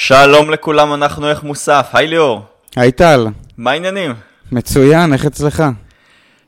[0.00, 1.90] שלום לכולם, אנחנו איך מוסף.
[1.92, 2.42] היי ליאור.
[2.76, 3.26] היי טל.
[3.56, 4.14] מה העניינים?
[4.52, 5.62] מצוין, איך אצלך?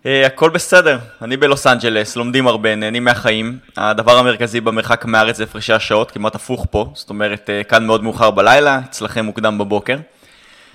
[0.03, 3.59] Uh, הכל בסדר, אני בלוס אנג'לס, לומדים הרבה, נהנים מהחיים.
[3.77, 8.03] הדבר המרכזי במרחק מארץ זה הפרשי השעות, כמעט הפוך פה, זאת אומרת, uh, כאן מאוד
[8.03, 9.97] מאוחר בלילה, אצלכם מוקדם בבוקר.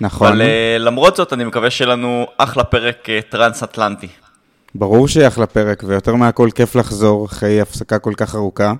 [0.00, 0.26] נכון.
[0.26, 4.08] אבל uh, למרות זאת, אני מקווה שיהיה לנו אחלה פרק uh, טרנס-אטלנטי.
[4.74, 8.72] ברור שיהיה אחלה פרק, ויותר מהכל כיף לחזור אחרי הפסקה כל כך ארוכה.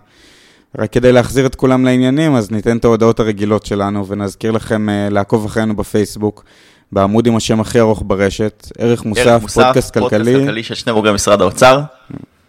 [0.79, 5.13] רק כדי להחזיר את כולם לעניינים, אז ניתן את ההודעות הרגילות שלנו, ונזכיר לכם uh,
[5.13, 6.45] לעקוב אחרינו בפייסבוק,
[6.93, 10.19] בעמוד עם השם הכי ארוך ברשת, ערך מוסף, ערך מוסף פודקאסט כלכלי.
[10.19, 11.81] פודקאסט כלכלי של שני בוגרי משרד האוצר.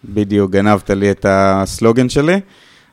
[0.06, 2.40] בדיוק, גנבת לי את הסלוגן שלי.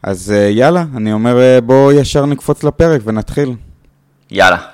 [0.03, 3.55] אז uh, יאללה, אני אומר uh, בואו ישר נקפוץ לפרק ונתחיל.
[4.31, 4.74] יאללה.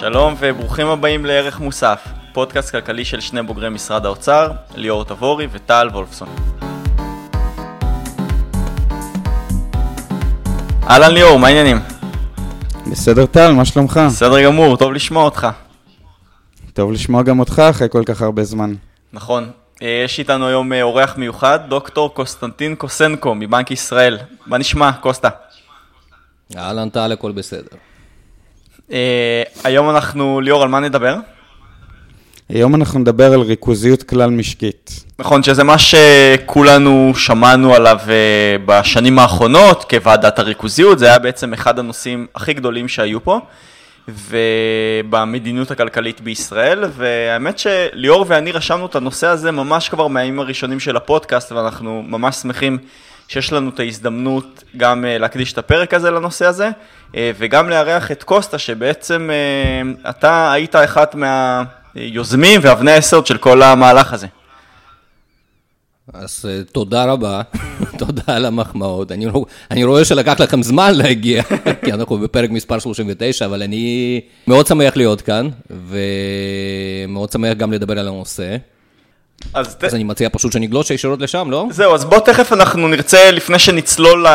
[0.00, 5.88] שלום וברוכים הבאים לערך מוסף, פודקאסט כלכלי של שני בוגרי משרד האוצר, ליאור תבורי וטל
[5.92, 6.28] וולפסון.
[10.90, 11.76] אהלן ליאור, מה העניינים?
[12.90, 14.00] בסדר טל, מה שלומך?
[14.06, 15.46] בסדר גמור, טוב לשמוע אותך.
[16.72, 18.74] טוב לשמוע גם אותך אחרי כל כך הרבה זמן.
[19.12, 19.50] נכון.
[19.82, 24.18] אה, יש איתנו היום אה, אורח מיוחד, דוקטור קוסטנטין קוסנקו מבנק ישראל.
[24.46, 25.28] מה נשמע, קוסטה?
[26.56, 27.76] אהלן טל, הכל בסדר.
[28.92, 31.16] אה, היום אנחנו, ליאור, על מה נדבר?
[32.48, 35.04] היום אנחנו נדבר על ריכוזיות כלל משקית.
[35.18, 37.98] נכון, שזה מה שכולנו שמענו עליו
[38.66, 43.40] בשנים האחרונות כוועדת הריכוזיות, זה היה בעצם אחד הנושאים הכי גדולים שהיו פה.
[44.08, 50.96] ובמדיניות הכלכלית בישראל, והאמת שליאור ואני רשמנו את הנושא הזה ממש כבר מהימים הראשונים של
[50.96, 52.78] הפודקאסט, ואנחנו ממש שמחים
[53.28, 56.70] שיש לנו את ההזדמנות גם להקדיש את הפרק הזה לנושא הזה,
[57.16, 59.30] וגם לארח את קוסטה, שבעצם
[60.08, 64.26] אתה היית אחת מהיוזמים ואבני היסוד של כל המהלך הזה.
[66.14, 67.42] אז תודה רבה,
[67.98, 69.12] תודה על המחמאות.
[69.12, 69.26] אני,
[69.70, 71.42] אני רואה שלקח לכם זמן להגיע,
[71.84, 75.48] כי אנחנו בפרק מספר 39, אבל אני מאוד שמח להיות כאן,
[77.06, 78.56] ומאוד שמח גם לדבר על הנושא.
[79.54, 79.84] אז, אז ת...
[79.94, 81.66] אני מציע פשוט שנגלוש ישירות לשם, לא?
[81.70, 84.26] זהו, אז בוא תכף אנחנו נרצה, לפני שנצלול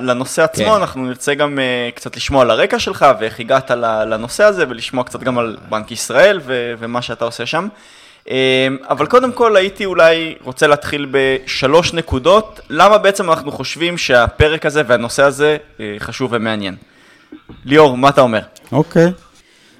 [0.00, 0.70] לנושא עצמו, כן.
[0.70, 3.70] אנחנו נרצה גם uh, קצת לשמוע על הרקע שלך, ואיך הגעת
[4.06, 7.68] לנושא הזה, ולשמוע קצת גם על בנק ישראל ו- ומה שאתה עושה שם.
[8.88, 14.82] אבל קודם כל הייתי אולי רוצה להתחיל בשלוש נקודות, למה בעצם אנחנו חושבים שהפרק הזה
[14.86, 15.56] והנושא הזה
[15.98, 16.76] חשוב ומעניין.
[17.64, 18.40] ליאור, מה אתה אומר?
[18.72, 19.06] אוקיי.
[19.06, 19.27] Okay.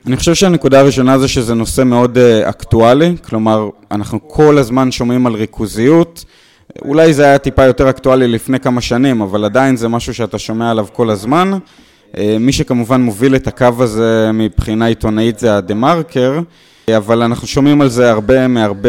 [0.06, 5.26] אני חושב שהנקודה הראשונה זה שזה נושא מאוד uh, אקטואלי, כלומר, אנחנו כל הזמן שומעים
[5.26, 6.24] על ריכוזיות.
[6.82, 10.70] אולי זה היה טיפה יותר אקטואלי לפני כמה שנים, אבל עדיין זה משהו שאתה שומע
[10.70, 11.52] עליו כל הזמן.
[12.12, 16.40] Uh, מי שכמובן מוביל את הקו הזה מבחינה עיתונאית זה הדה-מרקר.
[16.96, 18.88] אבל אנחנו שומעים על זה הרבה מהרבה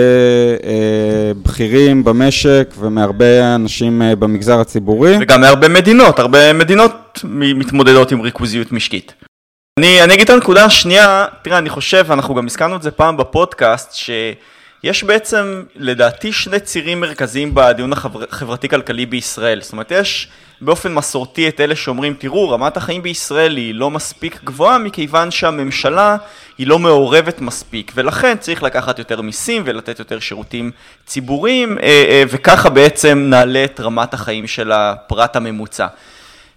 [0.64, 5.18] אה, בכירים במשק ומהרבה אנשים אה, במגזר הציבורי.
[5.22, 9.14] וגם מהרבה מדינות, הרבה מדינות מתמודדות עם ריכוזיות משקית.
[9.78, 13.18] אני, אני אגיד את הנקודה השנייה, תראה, אני חושב, אנחנו גם הזכרנו את זה פעם
[13.18, 19.62] בפודקאסט, שיש בעצם, לדעתי, שני צירים מרכזיים בדיון החברתי-כלכלי בישראל.
[19.62, 20.28] זאת אומרת, יש
[20.62, 26.18] באופן מסורתי את אלה שאומרים, תראו, רמת החיים בישראל היא לא מספיק גבוהה מכיוון שהממשלה
[26.58, 30.72] היא לא מעורבת מספיק, ולכן צריך לקחת יותר מיסים ולתת יותר שירותים
[31.06, 35.88] ציבוריים, אה, אה, וככה בעצם נעלה את רמת החיים של הפרט הממוצע.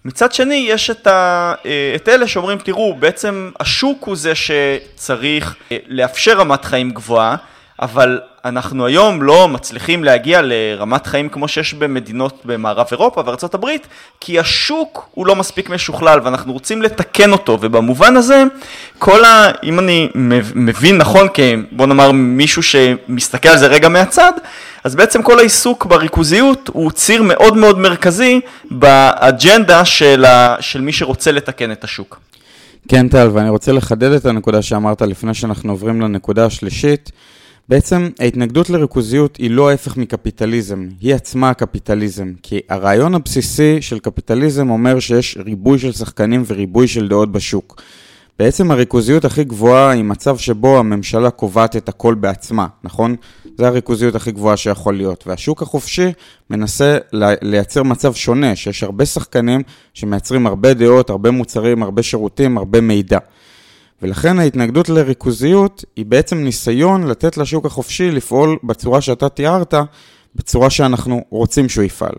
[0.05, 5.55] מצד שני, יש את, ה, אה, את אלה שאומרים, תראו, בעצם השוק הוא זה שצריך
[5.89, 7.37] לאפשר רמת חיים גבוהה,
[7.83, 13.23] אבל אנחנו היום לא מצליחים להגיע לרמת חיים כמו שיש במדינות במערב אירופה
[13.55, 13.87] הברית,
[14.21, 18.43] כי השוק הוא לא מספיק משוכלל ואנחנו רוצים לתקן אותו, ובמובן הזה,
[18.99, 19.51] כל ה...
[19.63, 20.09] אם אני
[20.55, 21.29] מבין נכון,
[21.73, 24.33] בוא נאמר מישהו שמסתכל על זה רגע מהצד,
[24.85, 30.57] אז בעצם כל העיסוק בריכוזיות הוא ציר מאוד מאוד מרכזי באג'נדה של, ה...
[30.61, 32.21] של מי שרוצה לתקן את השוק.
[32.89, 37.11] כן, טל, ואני רוצה לחדד את הנקודה שאמרת לפני שאנחנו עוברים לנקודה השלישית.
[37.69, 42.33] בעצם ההתנגדות לריכוזיות היא לא ההפך מקפיטליזם, היא עצמה הקפיטליזם.
[42.43, 47.83] כי הרעיון הבסיסי של קפיטליזם אומר שיש ריבוי של שחקנים וריבוי של דעות בשוק.
[48.39, 53.17] בעצם הריכוזיות הכי גבוהה היא מצב שבו הממשלה קובעת את הכל בעצמה, נכון?
[53.59, 55.25] זה הריכוזיות הכי גבוהה שיכול להיות.
[55.27, 56.13] והשוק החופשי
[56.51, 56.99] מנסה
[57.43, 59.63] לייצר מצב שונה, שיש הרבה שחקנים
[59.95, 63.19] שמייצרים הרבה דעות, הרבה מוצרים, הרבה שירותים, הרבה מידע.
[64.03, 69.75] ולכן ההתנגדות לריכוזיות היא בעצם ניסיון לתת לשוק החופשי לפעול בצורה שאתה תיארת,
[70.35, 72.15] בצורה שאנחנו רוצים שהוא יפעל.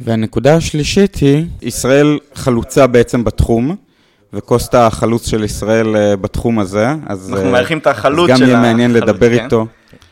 [0.00, 3.76] והנקודה השלישית היא, ישראל חלוצה בעצם בתחום,
[4.32, 6.94] וקוסטה החלוץ של ישראל אה, בתחום הזה.
[7.06, 9.44] אז, אנחנו אה, מארחים את החלוץ של גם יהיה מעניין החלוץ, לדבר כן?
[9.44, 9.66] איתו.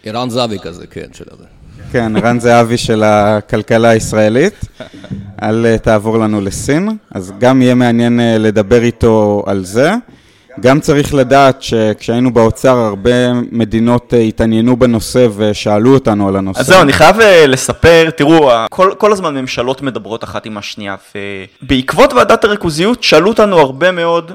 [0.05, 1.44] ערן זהבי כזה, כן, של הזה.
[1.93, 4.55] כן, רן זהבי של הכלכלה הישראלית,
[5.43, 9.93] אל אה, תעבור לנו לסין, אז גם יהיה מעניין לדבר איתו על זה.
[10.60, 16.60] גם צריך לדעת שכשהיינו באוצר, הרבה מדינות אה, התעניינו בנושא ושאלו אותנו על הנושא.
[16.60, 20.96] אז זהו, אני חייב אה, לספר, תראו, כל, כל הזמן ממשלות מדברות אחת עם השנייה,
[21.62, 24.32] ובעקבות ועדת הריכוזיות שאלו אותנו הרבה מאוד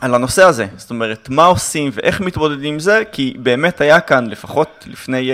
[0.00, 0.66] על הנושא הזה.
[0.76, 5.30] זאת אומרת, מה עושים ואיך מתמודדים עם זה, כי באמת היה כאן, לפחות לפני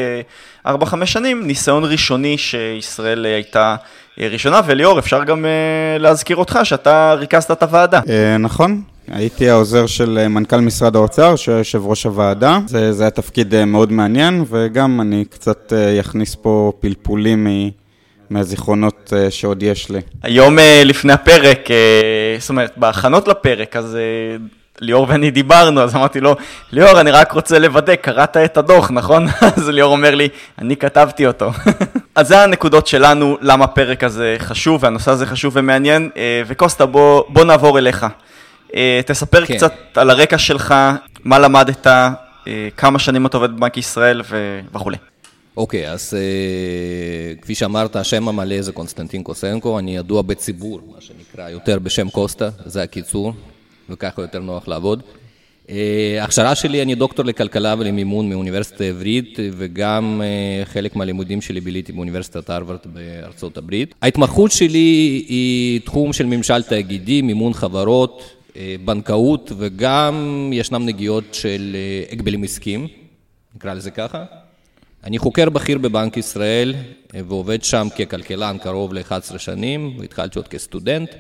[0.67, 3.77] אה, 4-5 שנים, ניסיון ראשוני שישראל אה, הייתה
[4.21, 8.01] אה, ראשונה, וליאור, אפשר גם אה, להזכיר אותך שאתה ריכזת את הוועדה.
[8.09, 12.59] אה, נכון, הייתי העוזר של אה, מנכ"ל משרד האוצר, שהוא יושב ראש הוועדה.
[12.67, 17.47] זה, זה היה תפקיד אה, מאוד מעניין, וגם אני קצת אה, אכניס פה פלפולים
[18.31, 20.01] מהזיכרונות אה, שעוד יש לי.
[20.23, 24.37] היום אה, לפני הפרק, אה, זאת אומרת, בהכנות לפרק, אז אה,
[24.81, 26.37] ליאור ואני דיברנו, אז אמרתי לו,
[26.73, 29.27] ליאור, אני רק רוצה לוודא, קראת את הדוח, נכון?
[29.57, 30.29] אז ליאור אומר לי,
[30.59, 31.51] אני כתבתי אותו.
[32.15, 36.11] אז זה הנקודות שלנו, למה הפרק הזה חשוב, והנושא הזה חשוב ומעניין.
[36.17, 38.07] אה, וקוסטה, בוא, בוא נעבור אליך.
[38.75, 39.57] אה, תספר כן.
[39.57, 40.75] קצת על הרקע שלך,
[41.25, 42.11] מה למדת, אה,
[42.77, 44.97] כמה שנים אתה עובד בבנק ישראל ו- וכולי.
[45.57, 51.49] אוקיי, אז אה, כפי שאמרת, השם המלא זה קונסטנטין קוסנקו, אני ידוע בציבור, מה שנקרא,
[51.49, 53.33] יותר בשם קוסטה, זה הקיצור,
[53.91, 55.03] וככה יותר נוח לעבוד.
[56.21, 62.51] ההכשרה שלי, אני דוקטור לכלכלה ולמימון מאוניברסיטה העברית, וגם אה, חלק מהלימודים שלי ביליתי באוניברסיטת
[62.51, 63.95] הרווארד בארצות הברית.
[64.03, 68.40] ההתמחות שלי היא תחום של ממשל תאגידי, מימון חברות,
[68.85, 72.89] בנקאות, וגם ישנם נגיעות של אה, הגבלים עסקיים,
[73.57, 74.25] נקרא לזה ככה.
[75.05, 76.75] אני חוקר בכיר בבנק ישראל
[77.15, 81.15] אה, ועובד שם ככלכלן קרוב ל-11 שנים, והתחלתי עוד כסטודנט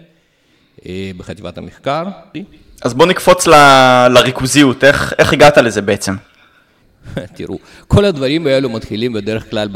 [0.86, 2.04] אה, בחטיבת המחקר.
[2.82, 6.14] אז בוא נקפוץ ל- לריכוזיות, איך, איך הגעת לזה בעצם?
[7.36, 9.68] תראו, כל הדברים האלו מתחילים בדרך כלל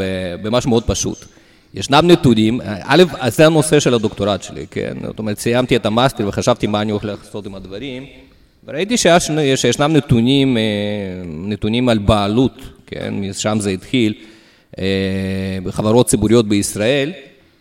[0.42, 1.24] במשהו מאוד פשוט.
[1.75, 4.94] ישנם נתונים, א', אז זה הנושא של הדוקטורט שלי, כן?
[5.06, 8.05] זאת אומרת, סיימתי את המאסטר וחשבתי מה אני הולך לעשות עם הדברים,
[8.67, 10.62] וראיתי שיש, שישנם נתונים, אה,
[11.25, 13.15] נתונים על בעלות, כן?
[13.15, 14.12] משם זה התחיל,
[14.79, 14.85] אה,
[15.65, 17.12] בחברות ציבוריות בישראל,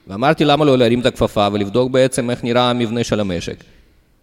[0.07, 3.63] ואמרתי למה לא להרים את הכפפה ולבדוק בעצם איך נראה המבנה של המשק.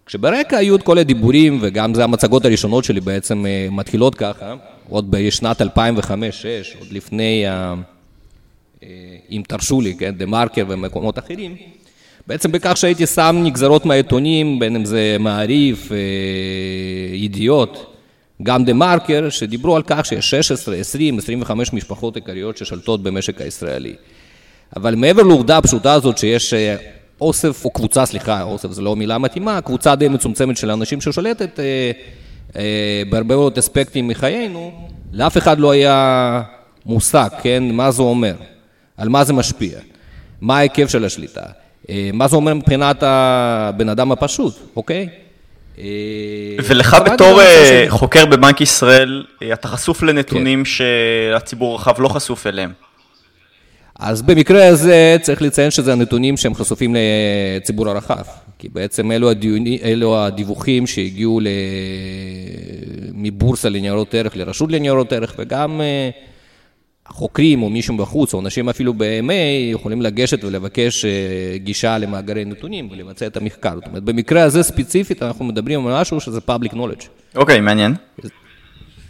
[0.07, 4.55] כשברקע היו את כל הדיבורים, וגם זה המצגות הראשונות שלי בעצם אה, מתחילות ככה,
[4.89, 5.65] עוד בשנת 2005-2006,
[6.79, 7.75] עוד לפני, ה- אה,
[9.31, 11.57] אם תרשו לי, כן, דה מרקר ומקומות אחרים,
[12.27, 17.97] בעצם בכך שהייתי שם נגזרות מהעיתונים, בין אם זה מעריב, אה, ידיעות,
[18.43, 23.95] גם דה מרקר, שדיברו על כך שיש 16, 20, 25 משפחות עיקריות ששלטות במשק הישראלי.
[24.77, 26.77] אבל מעבר לעובדה הפשוטה הזאת שיש אה,
[27.21, 31.61] אוסף, או קבוצה, סליחה, אוסף זה לא מילה מתאימה, קבוצה די מצומצמת של אנשים ששולטת
[31.61, 31.91] אה,
[32.57, 36.43] אה, בהרבה מאוד אספקטים מחיינו, לאף אחד לא היה
[36.87, 38.35] מושג, כן, מה זה אומר,
[39.01, 39.79] על מה זה משפיע,
[40.41, 41.43] מה ההיקף של השליטה,
[41.91, 45.09] אה, מה זה אומר מבחינת הבן אדם הפשוט, אוקיי?
[45.79, 45.85] אה,
[46.65, 50.07] ולך בתור אה, חוקר בבנק ישראל, אתה חשוף כן.
[50.07, 52.73] לנתונים שהציבור הרחב לא חשוף אליהם.
[53.99, 56.97] אז במקרה הזה צריך לציין שזה הנתונים שהם חשופים
[57.57, 58.25] לציבור הרחב,
[58.59, 61.49] כי בעצם אלו, הדיוני, אלו הדיווחים שהגיעו ל...
[63.15, 65.81] מבורסה לניירות ערך לרשות לניירות ערך, וגם
[67.11, 71.11] חוקרים או מישהו בחוץ, או אנשים אפילו ב-MA, יכולים לגשת ולבקש אה,
[71.57, 73.75] גישה למאגרי נתונים ולבצע את המחקר.
[73.75, 77.07] זאת אומרת, במקרה הזה ספציפית אנחנו מדברים על משהו שזה public knowledge.
[77.35, 77.95] אוקיי, מעניין.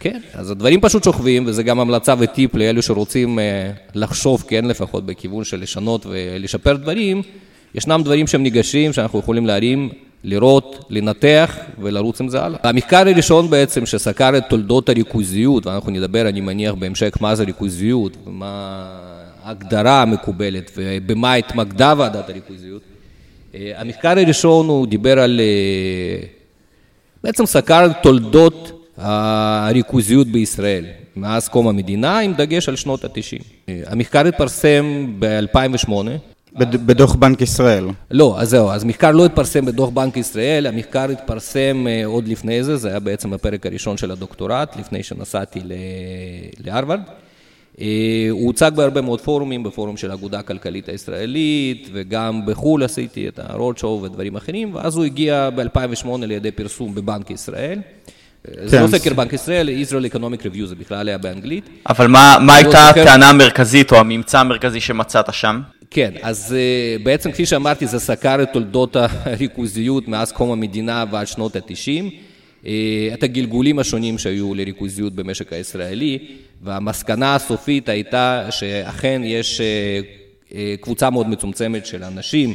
[0.00, 5.06] כן, אז הדברים פשוט שוכבים, וזה גם המלצה וטיפ לאלו שרוצים אה, לחשוב, כן, לפחות
[5.06, 7.22] בכיוון של לשנות ולשפר דברים.
[7.74, 9.88] ישנם דברים שהם ניגשים, שאנחנו יכולים להרים,
[10.24, 12.58] לראות, לנתח ולרוץ עם זה הלאה.
[12.62, 18.16] המחקר הראשון בעצם שסקר את תולדות הריכוזיות, ואנחנו נדבר, אני מניח, בהמשך מה זה ריכוזיות,
[18.26, 18.86] ומה
[19.42, 22.82] ההגדרה המקובלת, ובמה התמקדה ועדת הריכוזיות.
[23.54, 25.40] אה, המחקר הראשון הוא דיבר על...
[25.40, 26.26] אה,
[27.24, 30.84] בעצם סקר את תולדות הריכוזיות בישראל,
[31.16, 33.42] מאז קום המדינה, עם דגש על שנות ה-90.
[33.86, 35.92] המחקר התפרסם ב-2008.
[36.58, 37.84] בד- בדוח בנק ישראל.
[38.10, 42.64] לא, אז זהו, אז מחקר לא התפרסם בדוח בנק ישראל, המחקר התפרסם אה, עוד לפני
[42.64, 45.72] זה, זה היה בעצם הפרק הראשון של הדוקטורט, לפני שנסעתי ל-
[46.66, 47.00] להרווארד.
[47.80, 47.86] אה,
[48.30, 53.40] הוא הוצג בהרבה מאוד פורומים, בפורום של האגודה הכלכלית הישראלית, וגם בחו"ל עשיתי את
[53.80, 57.78] show ודברים אחרים, ואז הוא הגיע ב-2008 לידי פרסום בבנק ישראל.
[58.64, 58.98] זה לא כן.
[58.98, 61.68] סקר בנק ישראל, Israel Economic Review, זה בכלל היה באנגלית.
[61.88, 63.00] אבל מה, מה לא הייתה זוכר.
[63.02, 65.60] הטענה המרכזית או הממצא המרכזי שמצאת שם?
[65.90, 71.26] כן, אז uh, בעצם כפי שאמרתי, זה סקר את תולדות הריכוזיות מאז קום המדינה ועד
[71.26, 72.12] שנות ה-90,
[72.62, 72.66] uh,
[73.14, 76.18] את הגלגולים השונים שהיו לריכוזיות במשק הישראלי,
[76.62, 82.54] והמסקנה הסופית הייתה שאכן יש uh, קבוצה מאוד מצומצמת של אנשים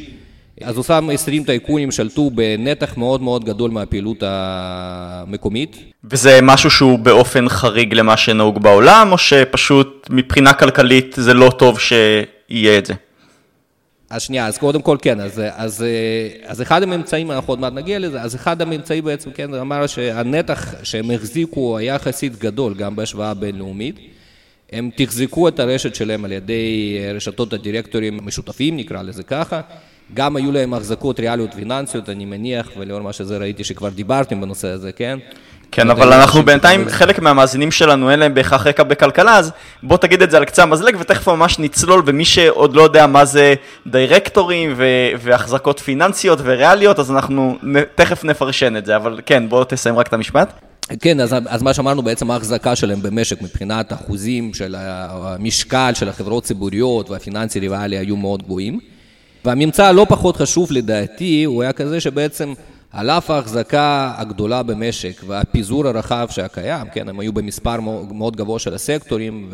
[0.62, 5.76] אז אותם 20 טייקונים שלטו בנתח מאוד מאוד גדול מהפעילות המקומית.
[6.04, 11.80] וזה משהו שהוא באופן חריג למה שנהוג בעולם, או שפשוט מבחינה כלכלית זה לא טוב
[11.80, 12.94] שיהיה את זה?
[14.10, 15.84] אז שנייה, אז קודם כל כן, אז, אז,
[16.44, 20.74] אז אחד הממצאים, אנחנו עוד מעט נגיע לזה, אז אחד הממצאים בעצם, כן, אמר שהנתח
[20.82, 23.96] שהם החזיקו היה יחסית גדול, גם בהשוואה בינלאומית.
[24.72, 29.60] הם תחזקו את הרשת שלהם על ידי רשתות הדירקטורים המשותפים, נקרא לזה ככה.
[30.14, 34.68] גם היו להם החזקות ריאליות פיננסיות, אני מניח, ולאור מה שזה ראיתי שכבר דיברתם בנושא
[34.68, 35.18] הזה, כן?
[35.72, 40.22] כן, אבל אנחנו בינתיים, חלק מהמאזינים שלנו אין להם בהכרח רקע בכלכלה, אז בוא תגיד
[40.22, 43.54] את זה על קצה המזלג ותכף ממש נצלול, ומי שעוד לא יודע מה זה
[43.86, 44.74] דירקטורים
[45.20, 47.58] והחזקות פיננסיות וריאליות, אז אנחנו
[47.94, 50.52] תכף נפרשן את זה, אבל כן, בוא תסיים רק את המשפט.
[51.00, 56.44] כן, אז, אז מה שאמרנו בעצם ההחזקה שלהם במשק מבחינת אחוזים של המשקל של החברות
[56.44, 58.80] הציבוריות והפיננסי ריאלי היו מאוד גבוהים.
[59.44, 62.52] והממצא הלא פחות חשוב לדעתי, הוא היה כזה שבעצם
[62.92, 67.80] על אף ההחזקה הגדולה במשק והפיזור הרחב שהיה קיים, כן, הם היו במספר
[68.12, 69.50] מאוד גבוה של הסקטורים,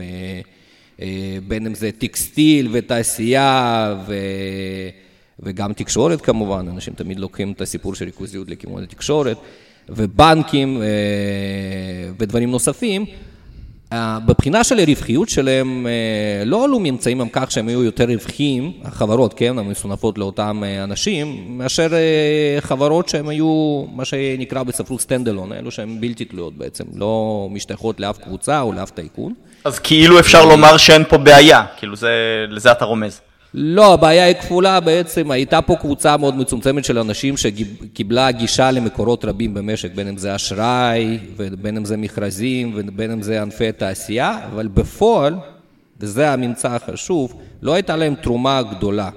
[0.99, 4.15] ובין אם זה טקסטיל ותעשייה ו...
[5.41, 9.37] וגם תקשורת כמובן, אנשים תמיד לוקחים את הסיפור של ריכוזיות לכיוון התקשורת,
[9.89, 10.83] ובנקים
[12.19, 13.05] ודברים נוספים.
[14.27, 19.35] בבחינה של הרווחיות שלהם אה, לא עלו ממצאים על כך שהם היו יותר רווחיים, החברות,
[19.35, 25.71] כן, המסונפות לאותם אה, אנשים, מאשר אה, חברות שהם היו, מה שנקרא בספרות סטנדלון, אלו
[25.71, 29.35] שהן בלתי תלויות בעצם, לא משתייכות לאף קבוצה או לאף טייקון.
[29.65, 32.11] אז כאילו אפשר לומר שאין פה בעיה, כאילו זה,
[32.49, 33.21] לזה אתה רומז.
[33.55, 39.25] לא, הבעיה היא כפולה בעצם, הייתה פה קבוצה מאוד מצומצמת של אנשים שקיבלה גישה למקורות
[39.25, 44.39] רבים במשק, בין אם זה אשראי, ובין אם זה מכרזים, ובין אם זה ענפי תעשייה,
[44.53, 45.35] אבל בפועל,
[46.01, 49.09] וזה הממצא החשוב, לא הייתה להם תרומה גדולה.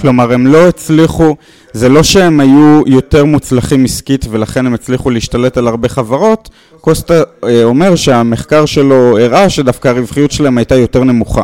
[0.00, 1.36] כלומר, הם לא הצליחו,
[1.72, 6.48] זה לא שהם היו יותר מוצלחים עסקית ולכן הם הצליחו להשתלט על הרבה חברות,
[6.80, 11.42] קוסטה אה, אומר שהמחקר שלו הראה שדווקא הרווחיות שלהם הייתה יותר נמוכה.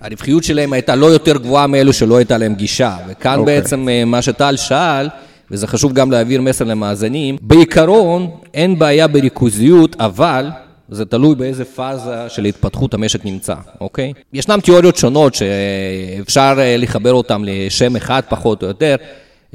[0.00, 2.96] הרווחיות שלהם הייתה לא יותר גבוהה מאלו שלא הייתה להם גישה.
[3.08, 3.38] וכאן okay.
[3.38, 3.60] אוקיי.
[3.60, 5.08] בעצם אה, מה שטל שאל,
[5.50, 10.48] וזה חשוב גם להעביר מסר למאזינים, בעיקרון אין בעיה בריכוזיות, אבל
[10.88, 14.12] זה תלוי באיזה פאזה של התפתחות המשק נמצא, אוקיי?
[14.32, 18.96] ישנן תיאוריות שונות שאפשר אה, לחבר אותן לשם אחד פחות או יותר,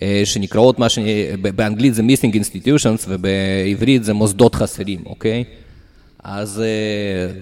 [0.01, 1.00] אה, שנקראות מה ש...
[1.41, 5.43] באנגלית זה missing institutions ובעברית זה מוסדות חסרים, אוקיי?
[6.23, 6.63] אז,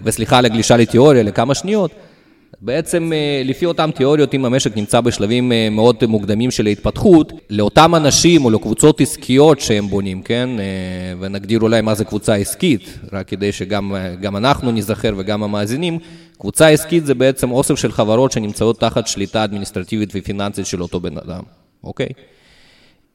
[0.03, 1.91] וסליחה על הגלישה לתיאוריה לכמה שניות,
[2.62, 7.96] בעצם אה, לפי אותן תיאוריות, אם המשק נמצא בשלבים אה, מאוד מוקדמים של ההתפתחות, לאותם
[7.96, 10.65] אנשים או לקבוצות עסקיות שהם בונים, כן, אה,
[11.20, 13.96] ונגדיר אולי מה זה קבוצה עסקית, רק כדי שגם
[14.38, 16.00] אנחנו נזכר וגם המאזינים,
[16.38, 21.17] קבוצה עסקית זה בעצם אוסף של חברות שנמצאות תחת שליטה אדמיניסטרטיבית ופיננסית של אותו בן
[21.17, 21.41] אדם,
[21.84, 22.10] אוקיי?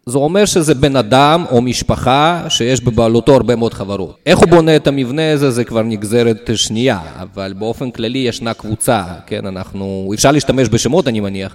[0.09, 4.17] זה אומר שזה בן אדם או משפחה שיש בבעלותו הרבה מאוד חברות.
[4.27, 9.05] איך הוא בונה את המבנה הזה, זה כבר נגזרת שנייה, אבל באופן כללי ישנה קבוצה,
[9.27, 11.55] כן, אנחנו, אפשר להשתמש בשמות אני מניח,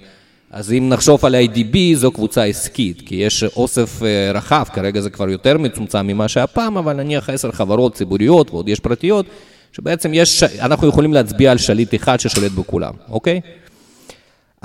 [0.52, 5.10] אז אם נחשוב על IDB זו קבוצה עסקית, כי יש אוסף אה, רחב, כרגע זה
[5.10, 9.26] כבר יותר מצומצם ממה שהיה פעם, אבל נניח עשר חברות ציבוריות ועוד יש פרטיות,
[9.74, 13.42] שבעצם יש, אנחנו יכולים להצביע על שליט אחד ששולט בכולם, אוקיי?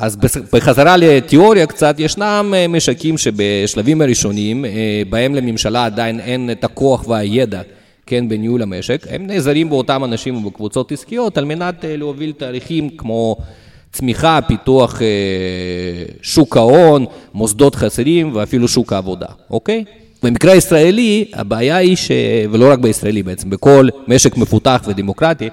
[0.01, 0.17] אז
[0.53, 7.09] בחזרה לתיאוריה קצת, ישנם אה, משקים שבשלבים הראשונים, אה, בהם לממשלה עדיין אין את הכוח
[7.09, 7.63] והידע,
[8.07, 13.37] כן, בניהול המשק, הם נעזרים באותם אנשים ובקבוצות עסקיות על מנת אה, להוביל תהליכים כמו
[13.93, 15.01] צמיחה, פיתוח
[16.23, 19.85] שוק ההון, מוסדות חסרים ואפילו שוק העבודה, אוקיי?
[20.23, 22.11] במקרה הישראלי, הבעיה היא ש...
[22.51, 25.49] ולא רק בישראלי בעצם, בכל משק מפותח ודמוקרטי,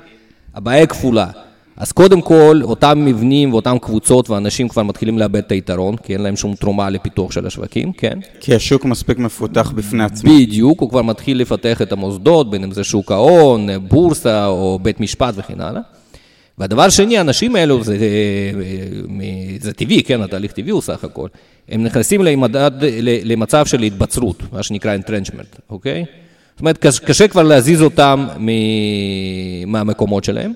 [0.55, 1.27] הבעיה כפולה.
[1.77, 6.21] אז קודם כל, אותם מבנים ואותם קבוצות ואנשים כבר מתחילים לאבד את היתרון, כי אין
[6.21, 8.19] להם שום תרומה לפיתוח של השווקים, כן?
[8.39, 10.31] כי השוק מספיק מפותח בפני עצמו.
[10.33, 14.99] בדיוק, הוא כבר מתחיל לפתח את המוסדות, בין אם זה שוק ההון, בורסה או בית
[14.99, 15.81] משפט וכן הלאה.
[16.57, 17.97] והדבר שני, האנשים האלו, זה,
[19.59, 21.27] זה טבעי, כן, התהליך טבעי הוא סך הכל,
[21.69, 22.71] הם נכנסים למדד,
[23.23, 26.05] למצב של התבצרות, מה שנקרא entrenchment, אוקיי?
[26.51, 28.27] זאת אומרת, קשה כבר להזיז אותם
[29.67, 30.53] מהמקומות שלהם.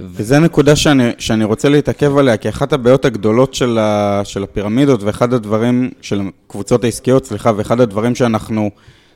[0.00, 5.02] וזו נקודה שאני, שאני רוצה להתעכב עליה, כי אחת הבעיות הגדולות של, ה, של הפירמידות
[5.02, 8.70] ואחד הדברים, של הקבוצות העסקיות, סליחה, ואחד הדברים שאנחנו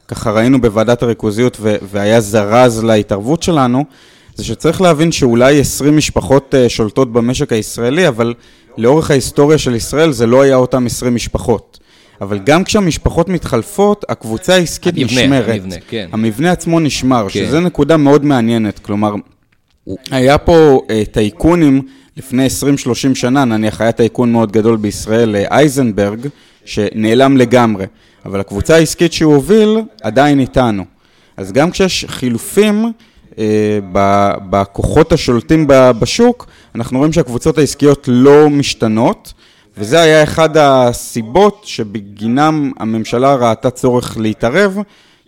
[0.08, 3.84] ככה ראינו בוועדת הריכוזיות ו, והיה זרז להתערבות שלנו,
[4.34, 8.34] זה שצריך להבין שאולי 20 משפחות אה, שולטות במשק הישראלי, אבל
[8.78, 11.80] לאורך ההיסטוריה של ישראל זה לא היה אותם 20 משפחות.
[12.20, 15.48] אבל גם כשהמשפחות מתחלפות, הקבוצה העסקית המבנה, נשמרת.
[15.48, 16.08] המבנה, כן.
[16.12, 17.46] המבנה עצמו נשמר, כן.
[17.46, 18.78] שזה נקודה מאוד מעניינת.
[18.78, 19.14] כלומר,
[20.10, 21.82] היה פה אה, טייקונים
[22.16, 26.26] לפני 20-30 שנה, נניח היה טייקון מאוד גדול בישראל, אה, אייזנברג,
[26.64, 27.84] שנעלם לגמרי.
[28.24, 30.84] אבל הקבוצה העסקית שהוא הוביל עדיין איתנו.
[31.36, 32.92] אז גם כשיש חילופים
[33.38, 33.78] אה,
[34.50, 39.32] בכוחות השולטים בשוק, אנחנו רואים שהקבוצות העסקיות לא משתנות,
[39.78, 44.78] וזה היה אחד הסיבות שבגינם הממשלה ראתה צורך להתערב,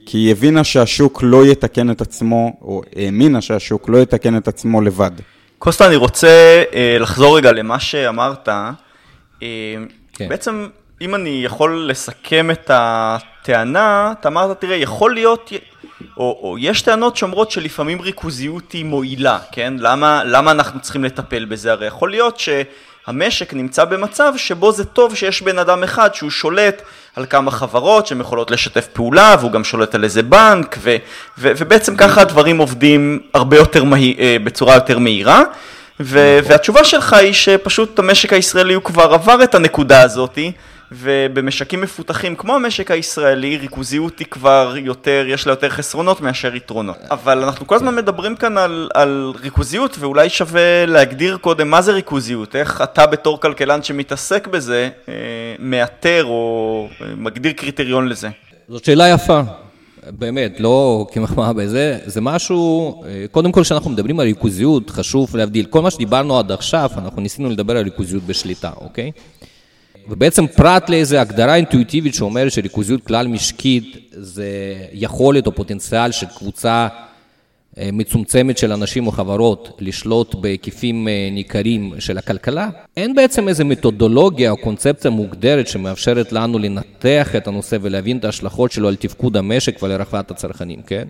[0.06, 4.80] כי היא הבינה שהשוק לא יתקן את עצמו, או האמינה שהשוק לא יתקן את עצמו
[4.80, 5.11] לבד.
[5.59, 8.49] קוסטה, אני רוצה אה, לחזור רגע למה שאמרת.
[8.49, 9.75] אה,
[10.12, 10.28] כן.
[10.28, 10.68] בעצם,
[11.00, 15.52] אם אני יכול לסכם את הטענה, אתה אמרת, תראה, יכול להיות,
[16.16, 19.75] או, או יש טענות שאומרות שלפעמים ריכוזיות היא מועילה, כן?
[19.78, 21.73] למה, למה אנחנו צריכים לטפל בזה?
[21.73, 22.38] הרי יכול להיות
[23.06, 26.82] שהמשק נמצא במצב שבו זה טוב שיש בן אדם אחד שהוא שולט
[27.16, 30.97] על כמה חברות שהן יכולות לשתף פעולה, והוא גם שולט על איזה בנק, ו,
[31.38, 35.42] ו, ובעצם ככה הדברים עובדים הרבה יותר מהיר, בצורה יותר מהירה.
[36.00, 40.52] ו- והתשובה שלך היא שפשוט המשק הישראלי הוא כבר עבר את הנקודה הזאתי,
[40.94, 46.96] ובמשקים מפותחים כמו המשק הישראלי, ריכוזיות היא כבר יותר, יש לה יותר חסרונות מאשר יתרונות.
[47.11, 51.92] אבל אנחנו כל הזמן מדברים כאן על, על ריכוזיות, ואולי שווה להגדיר קודם מה זה
[51.92, 55.14] ריכוזיות, איך אתה בתור כלכלן שמתעסק בזה, אה,
[55.58, 58.28] מאתר או אה, מגדיר קריטריון לזה.
[58.68, 59.40] זאת שאלה יפה,
[60.11, 65.66] באמת, לא כמחמאה בזה, זה משהו, אה, קודם כל כשאנחנו מדברים על ריכוזיות, חשוב להבדיל,
[65.66, 69.11] כל מה שדיברנו עד עכשיו, אנחנו ניסינו לדבר על ריכוזיות בשליטה, אוקיי?
[70.09, 74.49] ובעצם פרט לאיזו הגדרה אינטואיטיבית שאומרת שריכוזיות כלל משקית זה
[74.92, 76.88] יכולת או פוטנציאל של קבוצה
[77.78, 83.64] אה, מצומצמת של אנשים או חברות לשלוט בהיקפים אה, ניכרים של הכלכלה, אין בעצם איזו
[83.64, 89.37] מתודולוגיה או קונספציה מוגדרת שמאפשרת לנו לנתח את הנושא ולהבין את ההשלכות שלו על תפקוד
[89.37, 91.09] המשק ועל רווחת הצרכנים, כן?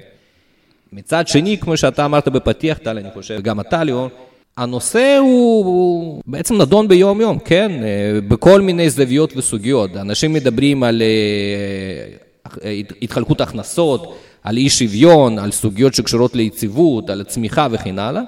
[0.92, 4.08] מצד שני, כמו שאתה אמרת בפתיח, טל, אני חושב, וגם אתה, ליאור,
[4.56, 7.72] הנושא הוא, הוא בעצם נדון ביום-יום, כן?
[7.82, 9.96] אה, בכל מיני זוויות וסוגיות.
[9.96, 12.16] אנשים מדברים על אה,
[12.64, 18.22] אה, התחלקות הכנסות, על אי שוויון, על סוגיות שקשורות ליציבות, על הצמיחה וכן הלאה.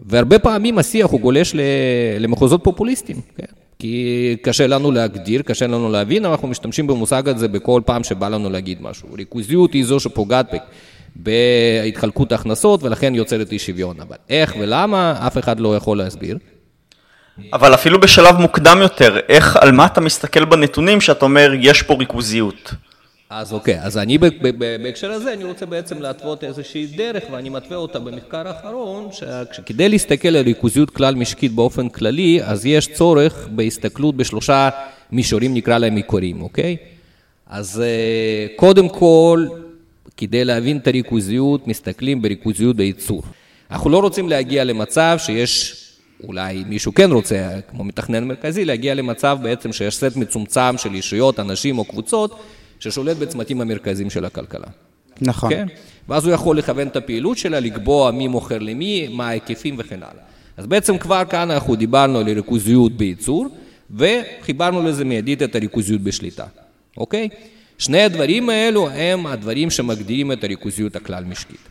[0.00, 1.54] והרבה פעמים השיח הוא גולש
[2.20, 3.52] למחוזות פופוליסטיים, כן?
[3.78, 8.50] כי קשה לנו להגדיר, קשה לנו להבין, אנחנו משתמשים במושג הזה בכל פעם שבא לנו
[8.50, 9.08] להגיד משהו.
[9.12, 10.58] ריכוזיות היא זו שפוגעת ב-
[11.16, 14.00] בהתחלקות ההכנסות ולכן יוצרת אי שוויון.
[14.00, 16.38] אבל איך ולמה, אף אחד לא יכול להסביר.
[17.52, 21.94] אבל אפילו בשלב מוקדם יותר, איך, על מה אתה מסתכל בנתונים שאתה אומר, יש פה
[21.94, 22.74] ריכוזיות?
[23.30, 24.18] אז אוקיי, אז אני
[24.58, 29.08] בהקשר הזה, אני רוצה בעצם להתוות איזושהי דרך, ואני מתווה אותה במחקר האחרון,
[29.52, 34.68] שכדי להסתכל על ריכוזיות כלל משקית באופן כללי, אז יש צורך בהסתכלות בשלושה
[35.12, 36.76] מישורים, נקרא להם עיקריים, אוקיי?
[37.46, 39.46] אז אה, קודם כל,
[40.18, 43.22] כדי להבין את הריכוזיות, מסתכלים בריכוזיות בייצור.
[43.70, 45.76] אנחנו לא רוצים להגיע למצב שיש,
[46.24, 51.40] אולי מישהו כן רוצה, כמו מתכנן מרכזי, להגיע למצב בעצם שיש סט מצומצם של ישויות,
[51.40, 52.40] אנשים או קבוצות,
[52.80, 54.66] ששולט בצמתים המרכזיים של הכלכלה.
[55.20, 55.50] נכון.
[55.50, 55.66] כן?
[56.08, 60.22] ואז הוא יכול לכוון את הפעילות שלה, לקבוע מי מוכר למי, מה ההיקפים וכן הלאה.
[60.56, 63.46] אז בעצם כבר כאן אנחנו דיברנו על ריכוזיות בייצור,
[63.96, 66.44] וחיברנו לזה מיידית את הריכוזיות בשליטה,
[66.96, 67.28] אוקיי?
[67.78, 71.68] שני הדברים האלו הם הדברים שמגדירים את הריכוזיות הכלל משקית.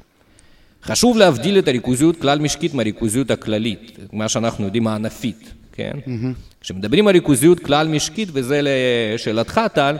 [0.83, 5.91] חשוב להבדיל את הריכוזיות כלל משקית מהריכוזיות הכללית, מה שאנחנו יודעים הענפית, כן?
[6.05, 6.59] Mm-hmm.
[6.61, 9.97] כשמדברים על ריכוזיות כלל משקית, וזה לשאלתך טל,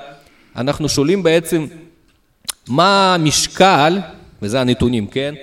[0.56, 1.66] אנחנו שואלים בעצם
[2.68, 4.00] מה המשקל,
[4.42, 5.36] וזה הנתונים, כן?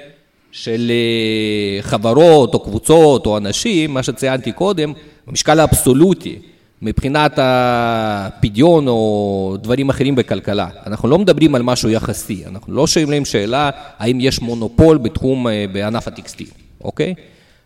[0.52, 4.92] של אה, חברות או קבוצות או אנשים, מה שציינתי קודם,
[5.26, 6.38] המשקל האבסולוטי
[6.84, 10.68] מבחינת הפדיון או דברים אחרים בכלכלה.
[10.86, 15.64] אנחנו לא מדברים על משהו יחסי, אנחנו לא שואלים שאלה האם יש מונופול בתחום, אה,
[15.72, 16.46] בענף הטקסטיל,
[16.80, 17.14] אוקיי?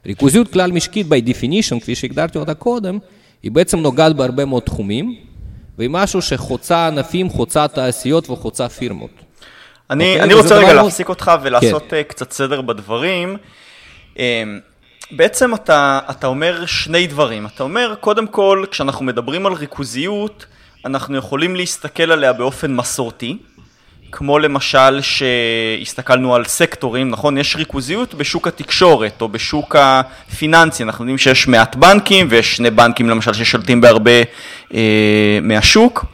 [0.07, 2.99] ריכוזיות כלל משקית by definition, כפי שהגדרתי אותה קודם,
[3.43, 5.17] היא בעצם נוגעת בהרבה מאוד תחומים,
[5.79, 9.11] והיא משהו שחוצה ענפים, חוצה תעשיות וחוצה פירמות.
[9.91, 12.03] אני, אוקיי, אני רוצה רגע להפסיק אותך ולעשות כן.
[12.03, 13.37] קצת סדר בדברים.
[15.11, 17.47] בעצם אתה, אתה אומר שני דברים.
[17.47, 20.47] אתה אומר, קודם כל, כשאנחנו מדברים על ריכוזיות,
[20.85, 23.37] אנחנו יכולים להסתכל עליה באופן מסורתי,
[24.13, 27.39] כמו למשל שהסתכלנו על סקטורים, נכון?
[27.39, 33.09] יש ריכוזיות בשוק התקשורת או בשוק הפיננסי, אנחנו יודעים שיש מעט בנקים ויש שני בנקים
[33.09, 34.23] למשל ששולטים בהרבה
[34.75, 36.05] אה, מהשוק.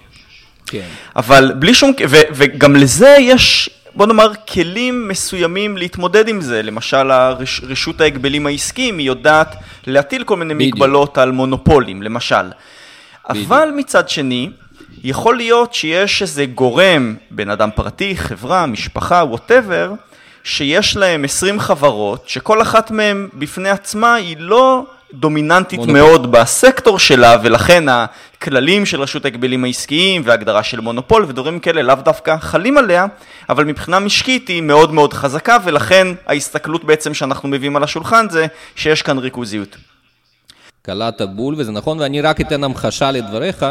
[0.67, 0.87] כן.
[1.17, 6.63] אבל בלי שום, ו, וגם לזה יש בוא נאמר, כלים מסוימים להתמודד עם זה.
[6.63, 10.75] למשל, הרש, רשות ההגבלים העסקיים, היא יודעת להטיל כל מיני בדיוק.
[10.75, 12.43] מגבלות על מונופולים, למשל.
[13.31, 13.47] בדיוק.
[13.53, 14.51] אבל מצד שני,
[15.05, 19.93] יכול להיות שיש איזה גורם, בן אדם פרטי, חברה, משפחה, וואטאבר,
[20.45, 26.01] שיש להם 20 חברות, שכל אחת מהן בפני עצמה היא לא דומיננטית מונופול.
[26.01, 31.95] מאוד בסקטור שלה, ולכן הכללים של רשות ההגבלים העסקיים והגדרה של מונופול ודברים כאלה לאו
[31.95, 33.07] דווקא חלים עליה,
[33.49, 38.47] אבל מבחינה משקית היא מאוד מאוד חזקה, ולכן ההסתכלות בעצם שאנחנו מביאים על השולחן זה
[38.77, 39.77] שיש כאן ריכוזיות.
[40.83, 43.67] קלעת בול, וזה נכון, ואני רק אתן המחשה לדבריך.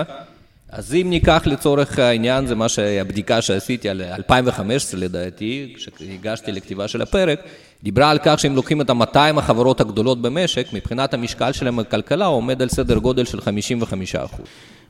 [0.70, 7.02] אז אם ניקח לצורך העניין, זה מה שהבדיקה שעשיתי על 2015 לדעתי, כשהגשתי לכתיבה של
[7.02, 7.40] הפרק,
[7.84, 12.62] דיברה על כך שהם לוקחים את ה-200 החברות הגדולות במשק, מבחינת המשקל שלהם בכלכלה, עומד
[12.62, 13.42] על סדר גודל של 55%.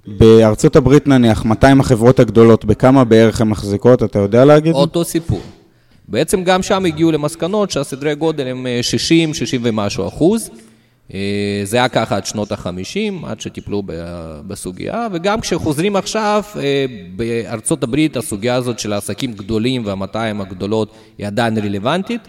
[0.08, 4.74] בארצות הברית נניח, 200 החברות הגדולות, בכמה בערך הן מחזיקות, אתה יודע להגיד?
[4.74, 5.42] אותו סיפור.
[6.08, 10.50] בעצם גם שם הגיעו למסקנות שהסדרי גודל הם אה, 60, 60 ומשהו אחוז.
[11.14, 13.84] אה, זה היה ככה עד שנות ה-50, עד שטיפלו
[14.48, 21.28] בסוגיה, וגם כשחוזרים עכשיו, אה, בארצות הברית הסוגיה הזאת של העסקים גדולים והמאתיים הגדולות היא
[21.28, 22.22] עדיין רלוונטית.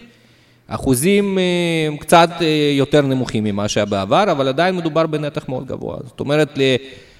[0.67, 1.43] אחוזים אה,
[1.87, 5.97] הם קצת אה, יותר נמוכים ממה שהיה בעבר, אבל עדיין מדובר בנתח מאוד גבוה.
[6.05, 6.57] זאת אומרת,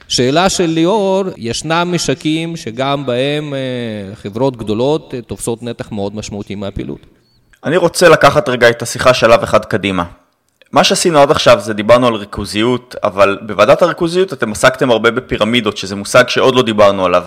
[0.09, 6.55] לשאלה של ליאור, ישנם משקים שגם בהם אה, חברות גדולות אה, תופסות נתח מאוד משמעותי
[6.55, 6.99] מהפעילות.
[7.63, 10.03] אני רוצה לקחת רגע את השיחה שלב אחד קדימה.
[10.71, 15.77] מה שעשינו עד עכשיו זה דיברנו על ריכוזיות, אבל בוועדת הריכוזיות אתם עסקתם הרבה בפירמידות,
[15.77, 17.23] שזה מושג שעוד לא דיברנו עליו.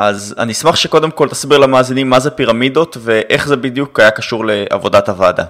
[0.00, 4.44] אז אני אשמח שקודם כל תסביר למאזינים מה זה פירמידות ואיך זה בדיוק היה קשור
[4.46, 5.44] לעבודת הוועדה.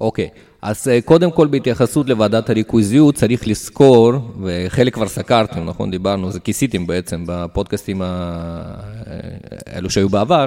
[0.00, 0.28] אוקיי,
[0.62, 5.90] אז אה, קודם כל בהתייחסות לוועדת הריכוזיות צריך לזכור, וחלק כבר סקרתם, נכון?
[5.90, 10.46] דיברנו, זה כיסיתם בעצם בפודקאסטים האלו שהיו בעבר.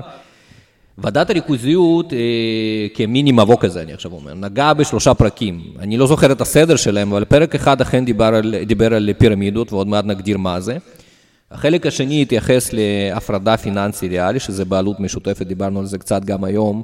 [0.97, 2.17] ועדת הריכוזיות, אה,
[2.93, 5.61] כמיני מבוא כזה, אני עכשיו אומר, נגעה בשלושה פרקים.
[5.79, 9.73] אני לא זוכר את הסדר שלהם, אבל פרק אחד אכן דיבר על, דיבר על פירמידות,
[9.73, 10.77] ועוד מעט נגדיר מה זה.
[11.51, 16.81] החלק השני התייחס להפרדה פיננסי ריאלי, שזה בעלות משותפת, דיברנו על זה קצת גם היום,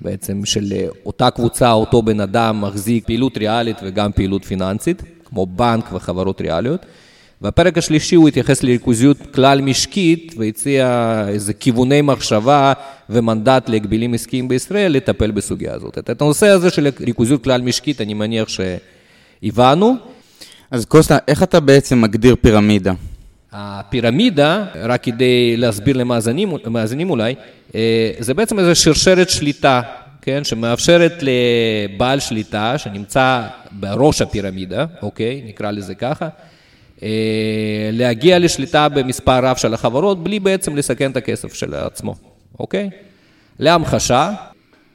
[0.00, 5.46] בעצם של אה, אותה קבוצה, אותו בן אדם מחזיק פעילות ריאלית וגם פעילות פיננסית, כמו
[5.46, 6.86] בנק וחברות ריאליות.
[7.42, 12.72] והפרק השלישי הוא התייחס לריכוזיות כלל משקית והציע איזה כיווני מחשבה
[13.10, 15.98] ומנדט להגבילים עסקיים בישראל לטפל בסוגיה הזאת.
[15.98, 19.94] את הנושא הזה של ריכוזיות כלל משקית אני מניח שהבנו.
[20.70, 22.92] אז קוסטה, איך אתה בעצם מגדיר פירמידה?
[23.52, 27.34] הפירמידה, רק כדי להסביר למאזינים, אולי,
[27.74, 29.80] אה, זה בעצם איזו שרשרת שליטה,
[30.22, 36.28] כן, שמאפשרת לבעל שליטה שנמצא בראש הפירמידה, אוקיי, נקרא לזה ככה,
[37.02, 37.08] אה,
[37.92, 42.14] להגיע לשליטה במספר רב של החברות בלי בעצם לסכן את הכסף של עצמו,
[42.58, 42.90] אוקיי?
[43.58, 44.32] להמחשה,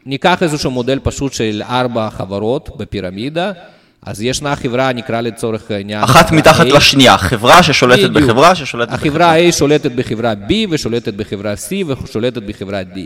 [0.05, 3.51] ניקח איזשהו מודל פשוט של ארבע חברות בפירמידה,
[4.05, 6.03] אז ישנה חברה, נקרא לצורך העניין...
[6.03, 6.75] אחת מתחת A.
[6.75, 8.29] לשנייה, חברה ששולטת בדיוק.
[8.29, 9.09] בחברה ששולטת בחברה.
[9.09, 12.97] החברה A שולטת בחברה B ושולטת בחברה C ושולטת בחברה D.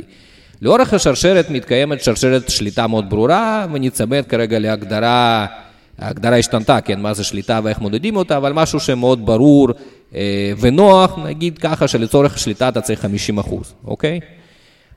[0.61, 5.45] לאורך השרשרת מתקיימת שרשרת שליטה מאוד ברורה, וניצמד כרגע להגדרה,
[5.99, 9.69] ההגדרה השתנתה, כן, מה זה שליטה ואיך מודדים אותה, אבל משהו שמאוד ברור
[10.15, 14.19] אה, ונוח, נגיד ככה שלצורך השליטה אתה צריך 50 אחוז, אוקיי?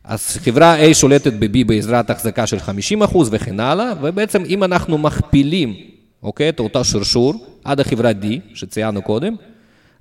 [0.05, 4.99] אז חברה A שולטת ב-B בעזרת החזקה של 50 אחוז וכן הלאה, ובעצם אם אנחנו
[4.99, 5.75] מכפילים,
[6.23, 7.35] אוקיי, את אותו שרשור
[7.65, 9.35] עד החברה D, שציינו קודם,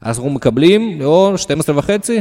[0.02, 2.20] אז אנחנו מקבלים, לאור 12 וחצי,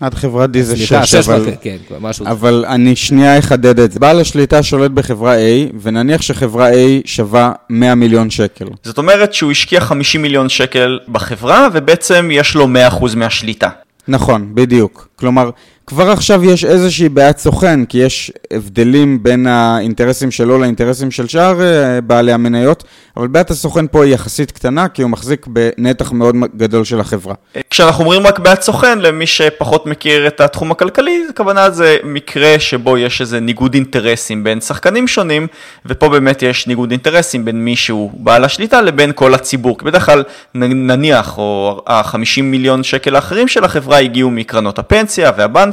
[0.00, 1.40] עד חברת D זה 6, סליחה, 6 אבל...
[1.40, 2.26] וחצי, כן, משהו.
[2.26, 4.00] אבל אני שנייה אחדד את זה.
[4.00, 8.64] בעל השליטה שולט בחברה A, ונניח שחברה A שווה 100 מיליון שקל.
[8.82, 13.68] זאת אומרת שהוא השקיע 50 מיליון שקל בחברה, ובעצם יש לו 100% מהשליטה.
[14.08, 15.08] נכון, בדיוק.
[15.16, 15.50] כלומר,
[15.94, 21.62] כבר עכשיו יש איזושהי בעיית סוכן, כי יש הבדלים בין האינטרסים שלו לאינטרסים של שאר
[21.62, 22.84] אה, בעלי המניות,
[23.16, 27.34] אבל בעיית הסוכן פה היא יחסית קטנה, כי הוא מחזיק בנתח מאוד גדול של החברה.
[27.70, 32.98] כשאנחנו אומרים רק בעד סוכן, למי שפחות מכיר את התחום הכלכלי, הכוונה זה מקרה שבו
[32.98, 35.46] יש איזה ניגוד אינטרסים בין שחקנים שונים,
[35.86, 39.78] ופה באמת יש ניגוד אינטרסים בין מי שהוא בעל השליטה לבין כל הציבור.
[39.78, 40.24] כי בדרך כלל
[40.54, 45.30] נניח, או ה-50 מיליון שקל האחרים של החברה הגיעו מקרנות הפנסיה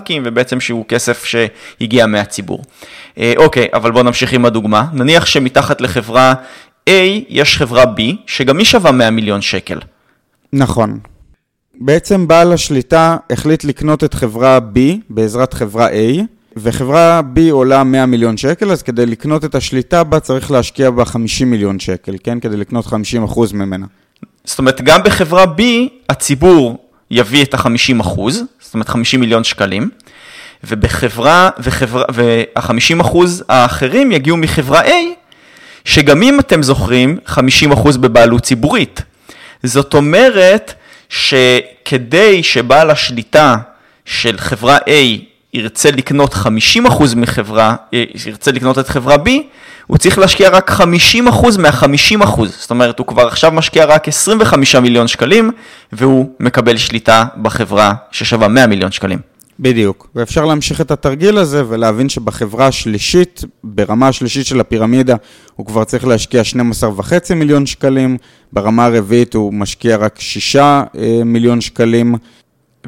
[0.10, 2.64] והבנקים, ובעצם שהוא כסף שהגיע מהציבור.
[3.18, 4.86] אה, אוקיי, אבל בואו נמשיך עם הדוגמה.
[4.94, 6.34] נניח שמתחת לחברה
[6.90, 6.94] A
[7.30, 9.80] יש חברה B, שגם היא שווה 100 מיליון שקל.
[10.54, 11.00] נכון.
[11.82, 16.22] בעצם בעל השליטה החליט לקנות את חברה B בעזרת חברה A,
[16.58, 21.06] וחברה B עולה 100 מיליון שקל, אז כדי לקנות את השליטה בה צריך להשקיע בה
[21.06, 22.40] 50 מיליון שקל, כן?
[22.40, 22.90] כדי לקנות 50%
[23.54, 23.86] ממנה.
[24.44, 25.62] זאת אומרת, גם בחברה B,
[26.10, 29.90] הציבור יביא את ה-50 אחוז, זאת אומרת 50 מיליון שקלים,
[30.64, 33.18] ובחברה, וחברה, וה-50%
[33.50, 34.92] האחרים יגיעו מחברה A,
[35.86, 39.02] שגם אם אתם זוכרים, 50% בבעלות ציבורית.
[39.64, 40.74] זאת אומרת
[41.10, 43.58] שכדי שבעל השליטה
[44.06, 44.92] של חברה A
[45.54, 49.30] ירצה לקנות 50% מחברה, אה, ירצה לקנות את חברה B,
[49.90, 50.84] הוא צריך להשקיע רק 50%
[51.60, 52.46] מה-50%.
[52.60, 55.52] זאת אומרת, הוא כבר עכשיו משקיע רק 25 מיליון שקלים,
[55.92, 59.20] והוא מקבל שליטה בחברה ששווה 100 מיליון שקלים.
[59.60, 65.16] בדיוק, ואפשר להמשיך את התרגיל הזה ולהבין שבחברה השלישית, ברמה השלישית של הפירמידה,
[65.56, 68.18] הוא כבר צריך להשקיע 12.5 מיליון שקלים,
[68.54, 70.82] ברמה הרביעית הוא משקיע רק 6 אה,
[71.26, 72.16] מיליון שקלים.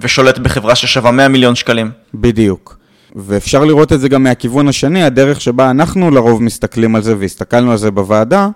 [0.01, 1.91] ושולט בחברה ששווה 100 מיליון שקלים.
[2.13, 2.80] בדיוק.
[3.15, 7.71] ואפשר לראות את זה גם מהכיוון השני, הדרך שבה אנחנו לרוב מסתכלים על זה, והסתכלנו
[7.71, 8.49] על זה בוועדה,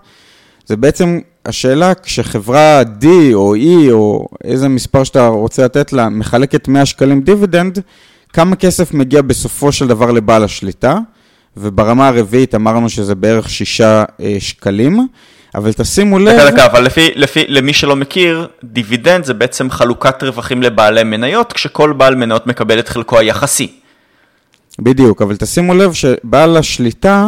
[0.66, 6.68] זה בעצם השאלה, כשחברה D או E או איזה מספר שאתה רוצה לתת לה, מחלקת
[6.68, 7.80] 100 שקלים דיבידנד,
[8.34, 10.98] כמה כסף מגיע בסופו של דבר לבעל השליטה,
[11.58, 14.06] וברמה הרביעית אמרנו שזה בערך 6 אה,
[14.40, 15.08] שקלים.
[15.56, 16.36] אבל תשימו לב...
[16.36, 21.54] דקה, דקה, אבל לפי, לפי, למי שלא מכיר, דיבידנד זה בעצם חלוקת רווחים לבעלי מניות,
[21.54, 23.72] כשכל בעל מניות מקבל את חלקו היחסי.
[24.80, 27.28] בדיוק, אבל תשימו לב שבעל השליטה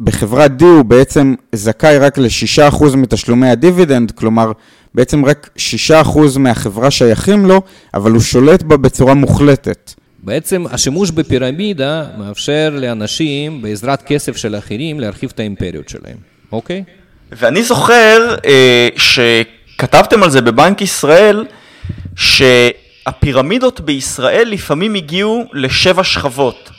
[0.00, 4.52] בחברה D הוא בעצם זכאי רק ל-6% מתשלומי הדיבידנד, כלומר,
[4.94, 5.50] בעצם רק
[5.90, 7.62] 6% מהחברה שייכים לו,
[7.94, 9.92] אבל הוא שולט בה בצורה מוחלטת.
[10.22, 16.16] בעצם השימוש בפירמידה מאפשר לאנשים, בעזרת כסף של אחרים, להרחיב את האימפריות שלהם,
[16.52, 16.84] אוקיי?
[17.32, 21.44] ואני זוכר אה, שכתבתם על זה בבנק ישראל,
[23.08, 26.70] שהפירמידות בישראל לפעמים הגיעו לשבע שכבות.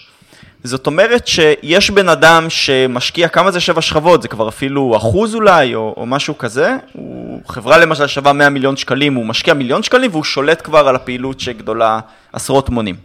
[0.63, 4.21] זאת אומרת שיש בן אדם שמשקיע, כמה זה שבע שכבות?
[4.21, 6.75] זה כבר אפילו אחוז אולי, או, או משהו כזה.
[6.93, 10.95] הוא, חברה למשל שווה 100 מיליון שקלים, הוא משקיע מיליון שקלים והוא שולט כבר על
[10.95, 11.99] הפעילות שגדולה
[12.33, 12.95] עשרות מונים.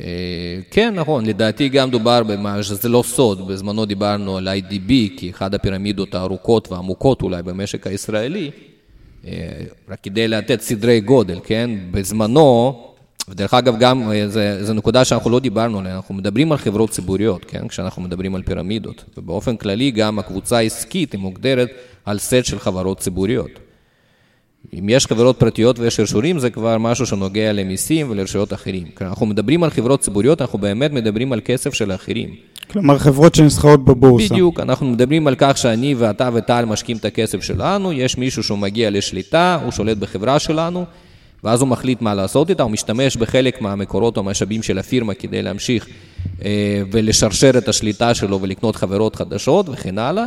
[0.00, 0.06] אה,
[0.70, 2.22] כן, נכון, לדעתי גם דובר
[2.62, 8.50] שזה לא סוד, בזמנו דיברנו על IDB כאחד הפירמידות הארוכות והעמוקות אולי במשק הישראלי,
[9.88, 11.70] רק כדי לתת סדרי גודל, כן?
[11.90, 12.80] בזמנו,
[13.28, 14.28] ודרך אגב, גם, אה,
[14.62, 17.68] זו נקודה שאנחנו לא דיברנו עליה, אנחנו מדברים על חברות ציבוריות, כן?
[17.68, 21.68] כשאנחנו מדברים על פירמידות, ובאופן כללי גם הקבוצה העסקית היא מוגדרת
[22.04, 23.50] על סט של חברות ציבוריות.
[24.78, 28.84] אם יש חברות פרטיות ויש הרשורים, זה כבר משהו שנוגע למיסים ולרשויות אחרים.
[29.00, 32.34] אנחנו מדברים על חברות ציבוריות, אנחנו באמת מדברים על כסף של אחרים.
[32.70, 34.34] כלומר, חברות שנסחרות בבורסה.
[34.34, 38.58] בדיוק, אנחנו מדברים על כך שאני ואתה וטל משקיעים את הכסף שלנו, יש מישהו שהוא
[38.58, 40.84] מגיע לשליטה, הוא שולט בחברה שלנו,
[41.44, 45.42] ואז הוא מחליט מה לעשות איתה, הוא משתמש בחלק מהמקורות או המשאבים של הפירמה כדי
[45.42, 45.86] להמשיך
[46.44, 50.26] אה, ולשרשר את השליטה שלו ולקנות חברות חדשות וכן הלאה.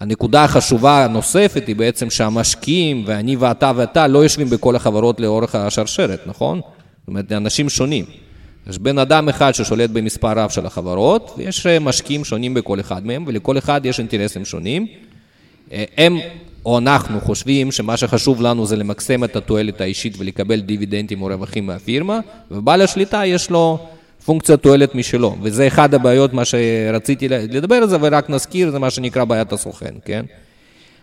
[0.00, 6.20] הנקודה החשובה הנוספת היא בעצם שהמשקיעים, ואני ואתה ואתה, לא יושבים בכל החברות לאורך השרשרת,
[6.26, 6.60] נכון?
[6.60, 8.04] זאת אומרת, אנשים שונים.
[8.70, 13.06] יש בן אדם אחד ששולט במספר רב של החברות, ויש אה, משקיעים שונים בכל אחד
[13.06, 14.86] מהם, ולכל אחד יש אינטרסים שונים.
[15.72, 16.18] אה, הם
[16.66, 21.66] או אנחנו חושבים שמה שחשוב לנו זה למקסם את התועלת האישית ולקבל דיבידנדים או רווחים
[21.66, 23.78] מהפירמה, ובעל השליטה יש לו
[24.24, 28.90] פונקציה תועלת משלו, וזה אחד הבעיות, מה שרציתי לדבר על זה, ורק נזכיר, זה מה
[28.90, 30.24] שנקרא בעיית הסוכן, כן?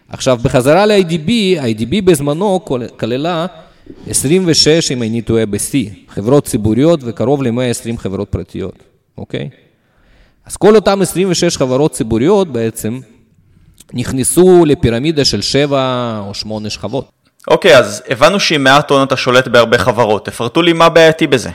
[0.09, 1.29] עכשיו, בחזרה ל-IDB,
[1.61, 2.65] IDB בזמנו
[2.97, 3.45] כללה
[4.07, 5.73] 26, אם אני טועה, ב-C,
[6.09, 8.83] חברות ציבוריות וקרוב ל-120 חברות פרטיות,
[9.17, 9.49] אוקיי?
[10.45, 12.99] אז כל אותן 26 חברות ציבוריות בעצם
[13.93, 17.09] נכנסו לפירמידה של 7 או 8 שכבות.
[17.47, 20.25] אוקיי, אז הבנו שעם מעט הון אתה שולט בהרבה חברות.
[20.25, 21.49] תפרטו לי מה בעייתי בזה.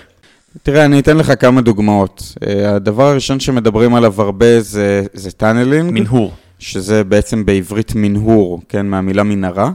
[0.63, 2.23] תראה, אני אתן לך כמה דוגמאות.
[2.47, 5.91] אה, הדבר הראשון שמדברים עליו הרבה זה, זה tunneling.
[5.93, 6.33] מנהור.
[6.59, 9.71] שזה בעצם בעברית מנהור, כן, מהמילה מנהרה.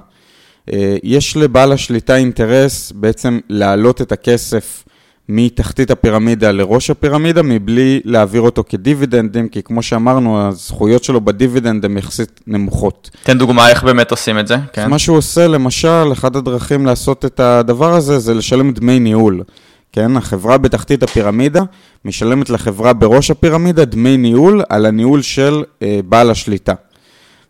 [0.74, 4.84] אה, יש לבעל השליטה אינטרס בעצם להעלות את הכסף
[5.30, 11.98] מתחתית הפירמידה לראש הפירמידה, מבלי להעביר אותו כדיבידנדים, כי כמו שאמרנו, הזכויות שלו בדיבידנד הן
[11.98, 13.10] יחסית נמוכות.
[13.24, 14.90] תן דוגמה איך באמת עושים את זה, כן.
[14.90, 19.44] מה שהוא עושה, למשל, אחת הדרכים לעשות את הדבר הזה, זה לשלם דמי ניהול.
[19.92, 21.62] כן, החברה בתחתית הפירמידה
[22.06, 26.74] משלמת לחברה בראש הפירמידה דמי ניהול על הניהול של אה, בעל השליטה.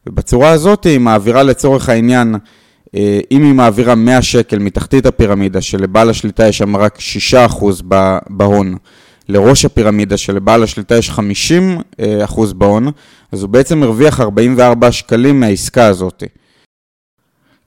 [0.08, 2.36] ובצורה הזאת היא מעבירה לצורך העניין,
[2.96, 7.84] אה, אם היא מעבירה 100 שקל מתחתית הפירמידה, שלבעל השליטה יש שם רק 6%
[8.30, 8.76] בהון,
[9.30, 12.92] לראש הפירמידה שלבעל השליטה יש 50% בהון,
[13.32, 16.24] אז הוא בעצם הרוויח 44 שקלים מהעסקה הזאת.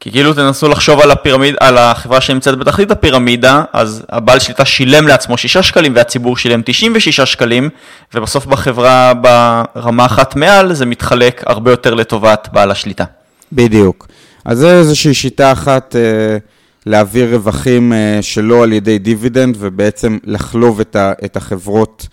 [0.00, 5.08] כי כאילו תנסו לחשוב על, הפירמיד, על החברה שנמצאת בתחתית הפירמידה, אז הבעל שליטה שילם
[5.08, 7.68] לעצמו 6 שקלים והציבור שילם 96 שקלים,
[8.14, 13.04] ובסוף בחברה ברמה אחת מעל זה מתחלק הרבה יותר לטובת בעל השליטה.
[13.52, 14.08] בדיוק.
[14.44, 16.38] אז זה איזושהי שיטה אחת אה,
[16.86, 20.80] להעביר רווחים שלא על ידי דיבידנד ובעצם לחלוב
[21.24, 22.08] את החברות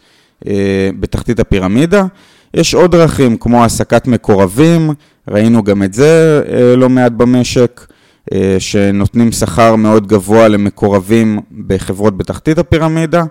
[1.00, 2.04] בתחתית הפירמידה.
[2.54, 4.94] יש עוד דרכים כמו העסקת מקורבים,
[5.30, 6.42] ראינו גם את זה
[6.78, 7.82] לא מעט במשק.
[8.60, 13.24] שנותנים שכר מאוד גבוה למקורבים בחברות בתחתית הפירמידה.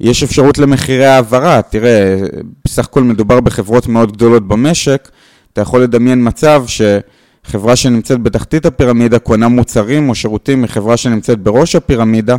[0.00, 2.16] יש אפשרות למחירי העברה, תראה,
[2.64, 5.08] בסך הכל מדובר בחברות מאוד גדולות במשק,
[5.52, 11.76] אתה יכול לדמיין מצב שחברה שנמצאת בתחתית הפירמידה קונה מוצרים או שירותים מחברה שנמצאת בראש
[11.76, 12.36] הפירמידה,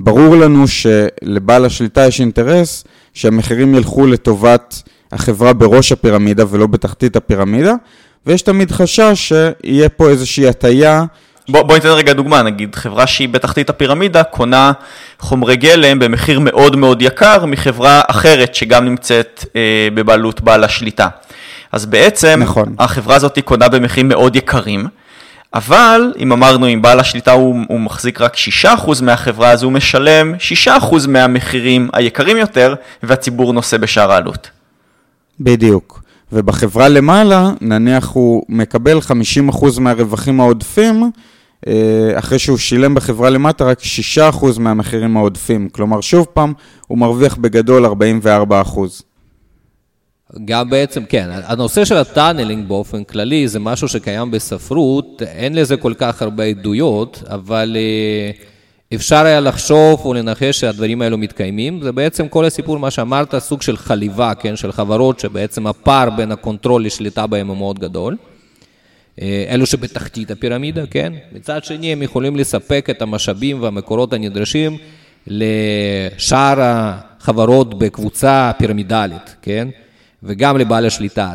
[0.00, 7.74] ברור לנו שלבעל השליטה יש אינטרס שהמחירים ילכו לטובת החברה בראש הפירמידה ולא בתחתית הפירמידה,
[8.26, 11.04] ויש תמיד חשש שיהיה פה איזושהי הטיה
[11.48, 14.72] בוא, בוא ניתן רגע דוגמה, נגיד חברה שהיא בתחתית הפירמידה קונה
[15.18, 21.08] חומרי גלם במחיר מאוד מאוד יקר מחברה אחרת שגם נמצאת אה, בבעלות בעל השליטה.
[21.72, 22.74] אז בעצם נכון.
[22.78, 24.86] החברה הזאת קונה במחירים מאוד יקרים,
[25.54, 28.66] אבל אם אמרנו אם בעל השליטה הוא, הוא מחזיק רק 6%
[29.02, 30.34] מהחברה אז הוא משלם
[30.66, 30.70] 6%
[31.08, 34.50] מהמחירים היקרים יותר והציבור נושא בשאר העלות.
[35.40, 36.03] בדיוק.
[36.34, 41.10] ובחברה למעלה, נניח הוא מקבל 50% מהרווחים העודפים,
[41.66, 45.68] אה, אחרי שהוא שילם בחברה למטה רק 6% מהמחירים העודפים.
[45.68, 46.52] כלומר, שוב פעם,
[46.86, 49.02] הוא מרוויח בגדול 44%.
[50.44, 55.76] גם בעצם, כן, הנושא של ה tunneling באופן כללי זה משהו שקיים בספרות, אין לזה
[55.76, 58.30] כל כך הרבה עדויות, אבל אה,
[58.94, 61.82] אפשר היה לחשוב או לנחש שהדברים האלו מתקיימים.
[61.82, 66.32] זה בעצם כל הסיפור, מה שאמרת, סוג של חליבה, כן, של חברות שבעצם הפער בין
[66.32, 68.16] ה control לשליטה בהם הוא מאוד גדול.
[69.20, 71.12] אה, אלו שבתחתית הפירמידה, כן?
[71.32, 74.78] מצד שני, הם יכולים לספק את המשאבים והמקורות הנדרשים
[75.26, 79.68] לשאר החברות בקבוצה פירמידלית, כן?
[80.22, 81.32] וגם לבעל השליטה.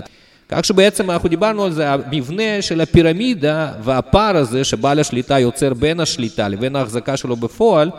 [0.49, 5.99] כך שבעצם אנחנו דיברנו על זה, המבנה של הפירמידה והפער הזה שבעל השליטה יוצר בין
[5.99, 7.89] השליטה לבין ההחזקה שלו בפועל,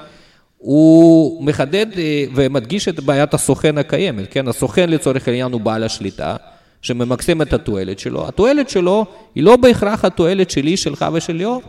[0.58, 4.48] הוא מחדד אה, ומדגיש את בעיית הסוכן הקיימת, כן?
[4.48, 6.36] הסוכן לצורך העניין הוא בעל השליטה.
[6.82, 8.28] שממקסם את התועלת שלו.
[8.28, 11.62] התועלת שלו היא לא בהכרח התועלת שלי, שלך ושל ליאור.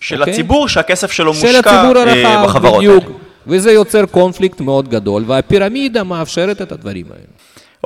[0.00, 0.18] של okay?
[0.18, 0.32] אוקיי?
[0.32, 3.04] הציבור שהכסף שלו של מושקע הציבור הרחב, אה, בחברות בדיוק.
[3.04, 3.14] האלה.
[3.46, 7.26] וזה יוצר קונפליקט מאוד גדול, והפירמידה מאפשרת את הדברים האלה.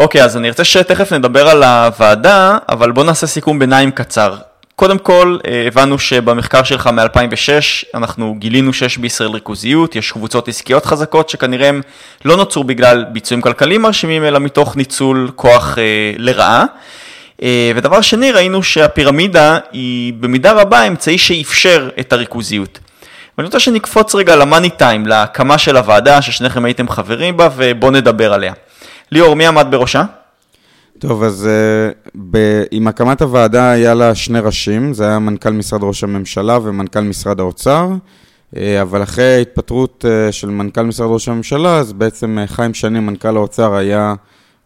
[0.01, 4.37] אוקיי, אז אני ארצה שתכף נדבר על הוועדה, אבל בוא נעשה סיכום ביניים קצר.
[4.77, 10.87] קודם כל, אה, הבנו שבמחקר שלך מ-2006, אנחנו גילינו שיש בישראל ריכוזיות, יש קבוצות עסקיות
[10.87, 11.81] חזקות שכנראה הם
[12.25, 16.65] לא נוצרו בגלל ביצועים כלכליים מרשימים, אלא מתוך ניצול כוח אה, לרעה.
[17.43, 22.79] אה, ודבר שני, ראינו שהפירמידה היא במידה רבה אמצעי שאפשר את הריכוזיות.
[23.39, 28.33] ואני רוצה שנקפוץ רגע למאני טיים, להקמה של הוועדה, ששניכם הייתם חברים בה, ובואו נדבר
[28.33, 28.53] עליה.
[29.13, 30.05] ליאור, מי עמד בראשה?
[30.99, 35.83] טוב, אז uh, ב- עם הקמת הוועדה היה לה שני ראשים, זה היה מנכ"ל משרד
[35.83, 37.89] ראש הממשלה ומנכ"ל משרד האוצר,
[38.55, 43.01] uh, אבל אחרי ההתפטרות uh, של מנכ"ל משרד ראש הממשלה, אז בעצם uh, חיים שני,
[43.01, 44.15] מנכ"ל האוצר, היה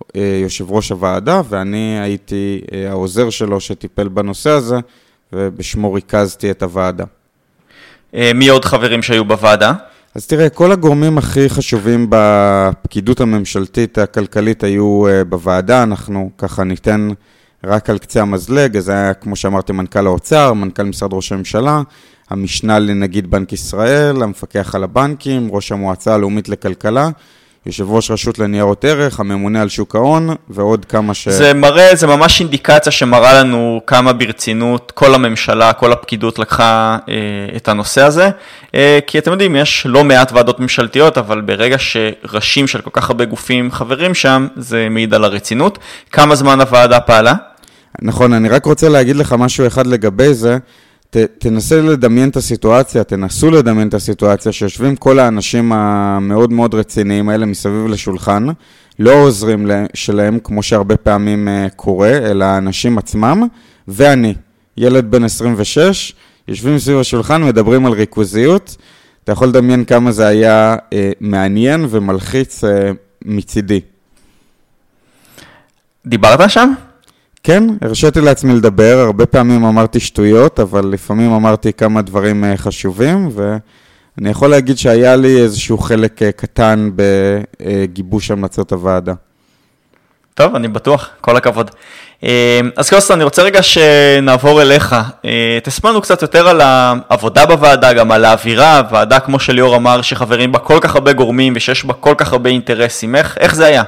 [0.03, 0.05] uh,
[0.43, 4.77] יושב ראש הוועדה, ואני הייתי uh, העוזר שלו שטיפל בנושא הזה,
[5.33, 7.05] ובשמו ריכזתי את הוועדה.
[8.13, 9.73] Uh, מי עוד חברים שהיו בוועדה?
[10.15, 17.09] אז תראה, כל הגורמים הכי חשובים בפקידות הממשלתית הכלכלית היו uh, בוועדה, אנחנו ככה ניתן
[17.65, 21.83] רק על קצה המזלג, אז היה, כמו שאמרתי, מנכ"ל האוצר, מנכ"ל משרד ראש הממשלה,
[22.31, 27.11] המשנה לנגיד בנק ישראל, המפקח על הבנקים, ראש המועצה הלאומית לכלכלה,
[27.67, 31.29] יושב ראש רשות לניירות ערך, הממונה על שוק ההון, ועוד כמה ש...
[31.29, 37.15] זה מראה, זה ממש אינדיקציה שמראה לנו כמה ברצינות כל הממשלה, כל הפקידות לקחה אה,
[37.57, 38.31] את הנושא הזה.
[38.75, 43.11] אה, כי אתם יודעים, יש לא מעט ועדות ממשלתיות, אבל ברגע שראשים של כל כך
[43.11, 45.79] הרבה גופים חברים שם, זה מעיד על הרצינות.
[46.13, 47.35] כמה זמן הוועדה פעלה?
[48.03, 50.59] נכון, אני רק רוצה להגיד לך משהו אחד לגבי זה.
[51.17, 57.29] ת, תנסה לדמיין את הסיטואציה, תנסו לדמיין את הסיטואציה שיושבים כל האנשים המאוד מאוד רציניים
[57.29, 58.47] האלה מסביב לשולחן,
[58.99, 63.43] לא עוזרים שלהם, כמו שהרבה פעמים uh, קורה, אלא האנשים עצמם,
[63.89, 64.35] ואני,
[64.77, 66.15] ילד בן 26,
[66.49, 68.77] יושבים סביב השולחן, מדברים על ריכוזיות.
[69.25, 72.67] אתה יכול לדמיין כמה זה היה uh, מעניין ומלחיץ uh,
[73.25, 73.81] מצידי.
[76.07, 76.73] דיברת שם?
[77.47, 83.29] כן, הרשיתי לעצמי לדבר, הרבה פעמים אמרתי שטויות, אבל לפעמים אמרתי כמה דברים אה, חשובים,
[83.35, 89.13] ואני יכול להגיד שהיה לי איזשהו חלק אה, קטן בגיבוש המלצות הוועדה.
[90.35, 91.71] טוב, אני בטוח, כל הכבוד.
[92.25, 94.97] אה, אז קוסטה, אני רוצה רגע שנעבור אליך.
[95.63, 100.53] תספר לנו קצת יותר על העבודה בוועדה, גם על האווירה, ועדה, כמו שליאור אמר, שחברים
[100.53, 103.17] בה כל כך הרבה גורמים ושיש בה כל כך הרבה אינטרסים.
[103.17, 103.83] איך, איך זה היה?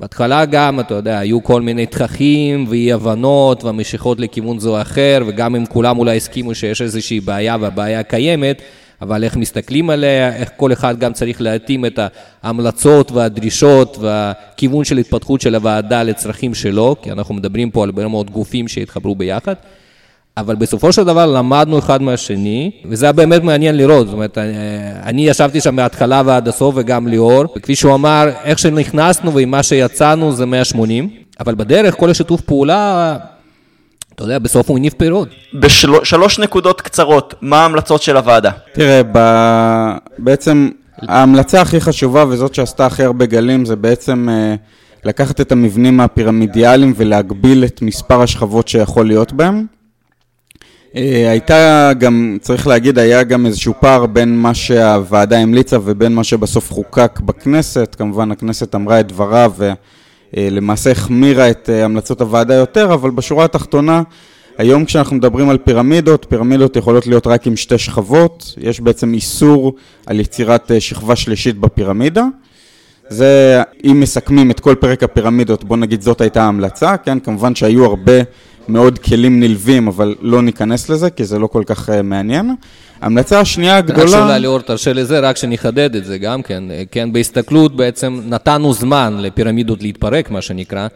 [0.00, 5.22] בהתחלה גם, אתה יודע, היו כל מיני תככים ואי הבנות ומשיכות לכיוון זו או אחר,
[5.26, 8.62] וגם אם כולם אולי הסכימו שיש איזושהי בעיה והבעיה קיימת,
[9.02, 11.98] אבל איך מסתכלים עליה, איך כל אחד גם צריך להתאים את
[12.42, 18.08] ההמלצות והדרישות והכיוון של התפתחות של הוועדה לצרכים שלו, כי אנחנו מדברים פה על הרבה
[18.08, 19.54] מאוד גופים שהתחברו ביחד.
[20.36, 24.06] אבל בסופו של דבר למדנו אחד מהשני, וזה היה באמת מעניין לראות.
[24.06, 24.38] זאת אומרת,
[25.02, 29.62] אני ישבתי שם מההתחלה ועד הסוף, וגם ליאור, וכפי שהוא אמר, איך שנכנסנו ועם מה
[29.62, 31.10] שיצאנו זה 180,
[31.40, 33.16] אבל בדרך כל השיתוף פעולה,
[34.14, 35.28] אתה יודע, בסוף הוא הניב פירות.
[35.54, 38.50] בשלוש נקודות קצרות, מה ההמלצות של הוועדה?
[38.72, 39.18] תראה, ב...
[40.18, 40.68] בעצם
[41.08, 44.54] ההמלצה הכי חשובה וזאת שעשתה הכי הרבה גלים זה בעצם אה,
[45.04, 49.66] לקחת את המבנים הפירמידיאליים ולהגביל את מספר השכבות שיכול להיות בהם.
[50.96, 56.24] אה, הייתה גם, צריך להגיד, היה גם איזשהו פער בין מה שהוועדה המליצה ובין מה
[56.24, 57.94] שבסוף חוקק בכנסת.
[57.98, 59.48] כמובן, הכנסת אמרה את דברה
[60.36, 64.02] ולמעשה החמירה את אה, המלצות הוועדה יותר, אבל בשורה התחתונה,
[64.58, 68.54] היום כשאנחנו מדברים על פירמידות, פירמידות יכולות להיות רק עם שתי שכבות.
[68.58, 69.74] יש בעצם איסור
[70.06, 72.24] על יצירת אה, שכבה שלישית בפירמידה.
[73.08, 77.20] זה, אם מסכמים את כל פרק הפירמידות, בוא נגיד זאת הייתה ההמלצה, כן?
[77.20, 78.12] כמובן שהיו הרבה
[78.68, 82.54] מאוד כלים נלווים, אבל לא ניכנס לזה, כי זה לא כל כך uh, מעניין.
[83.00, 84.02] ההמלצה השנייה הגדולה...
[84.02, 86.64] רק שאולי ליאור תרשה לזה, רק שנחדד את זה גם כן.
[86.90, 90.88] כן, בהסתכלות בעצם נתנו זמן לפירמידות להתפרק, מה שנקרא,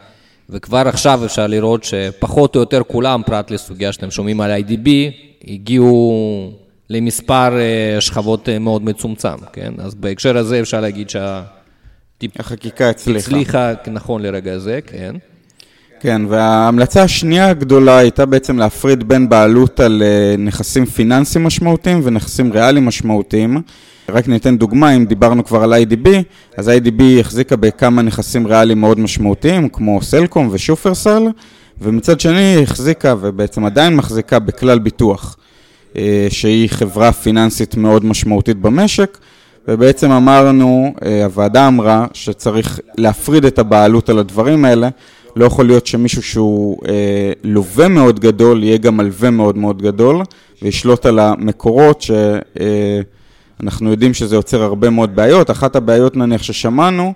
[0.50, 4.88] וכבר עכשיו אפשר לראות שפחות או יותר כולם, פרט לסוגיה שאתם שומעים על IDB,
[5.48, 6.52] הגיעו
[6.90, 9.72] למספר uh, שכבות מאוד מצומצם, כן?
[9.78, 11.42] אז בהקשר הזה אפשר להגיד שה...
[12.38, 13.18] החקיקה הצליחה.
[13.18, 15.16] הצליחה, נכון לרגע זה, כן.
[16.04, 22.52] כן, וההמלצה השנייה הגדולה הייתה בעצם להפריד בין בעלות על אה, נכסים פיננסיים משמעותיים ונכסים
[22.52, 23.62] ריאליים משמעותיים.
[24.08, 26.08] רק ניתן דוגמה, אם דיברנו כבר על IDB,
[26.56, 31.22] אז IDB החזיקה בכמה נכסים ריאליים מאוד משמעותיים, כמו סלקום ושופרסל,
[31.80, 35.36] ומצד שני היא החזיקה, ובעצם עדיין מחזיקה בכלל ביטוח,
[35.96, 39.18] אה, שהיא חברה פיננסית מאוד משמעותית במשק,
[39.68, 44.88] ובעצם אמרנו, אה, הוועדה אמרה שצריך להפריד את הבעלות על הדברים האלה,
[45.36, 50.22] לא יכול להיות שמישהו שהוא אה, לווה מאוד גדול, יהיה גם מלווה מאוד מאוד גדול,
[50.62, 55.50] וישלוט על המקורות, שאנחנו אה, יודעים שזה יוצר הרבה מאוד בעיות.
[55.50, 57.12] אחת הבעיות נניח ששמענו,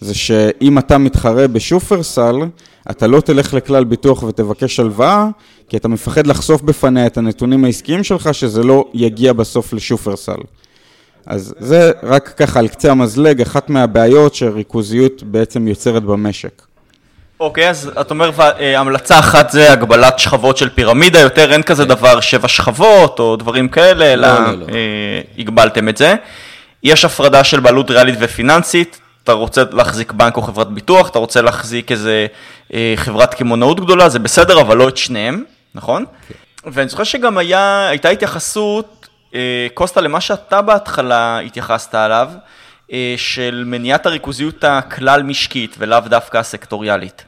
[0.00, 2.36] זה שאם אתה מתחרה בשופרסל,
[2.90, 5.28] אתה לא תלך לכלל ביטוח ותבקש הלוואה,
[5.68, 10.40] כי אתה מפחד לחשוף בפניה את הנתונים העסקיים שלך, שזה לא יגיע בסוף לשופרסל.
[11.26, 16.62] אז זה רק ככה על קצה המזלג, אחת מהבעיות שריכוזיות בעצם יוצרת במשק.
[17.40, 21.84] אוקיי, אז את אומר, אה, המלצה אחת זה הגבלת שכבות של פירמידה, יותר אין כזה
[21.84, 24.66] דבר שבע שכבות או דברים כאלה, אלא לא, לא, לא.
[24.68, 26.14] אה, הגבלתם את זה.
[26.82, 31.42] יש הפרדה של בעלות ריאלית ופיננסית, אתה רוצה להחזיק בנק או חברת ביטוח, אתה רוצה
[31.42, 32.26] להחזיק איזה
[32.74, 36.04] אה, חברת קמעונאות גדולה, זה בסדר, אבל לא את שניהם, נכון?
[36.28, 36.34] כן.
[36.72, 39.08] ואני זוכר שגם היה, הייתה התייחסות,
[39.74, 42.28] קוסטה, למה שאתה בהתחלה התייחסת עליו,
[42.92, 47.24] אה, של מניעת הריכוזיות הכלל משקית ולאו דווקא הסקטוריאלית.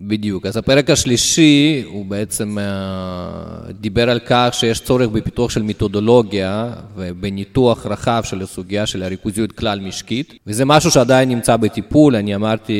[0.00, 0.46] בדיוק.
[0.46, 7.86] אז הפרק השלישי הוא בעצם אה, דיבר על כך שיש צורך בפיתוח של מתודולוגיה ובניתוח
[7.86, 12.74] רחב של הסוגיה של הריכוזיות כלל משקית, וזה משהו שעדיין נמצא בטיפול, אני אמרתי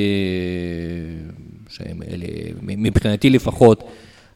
[1.68, 3.84] שמבחינתי לפחות,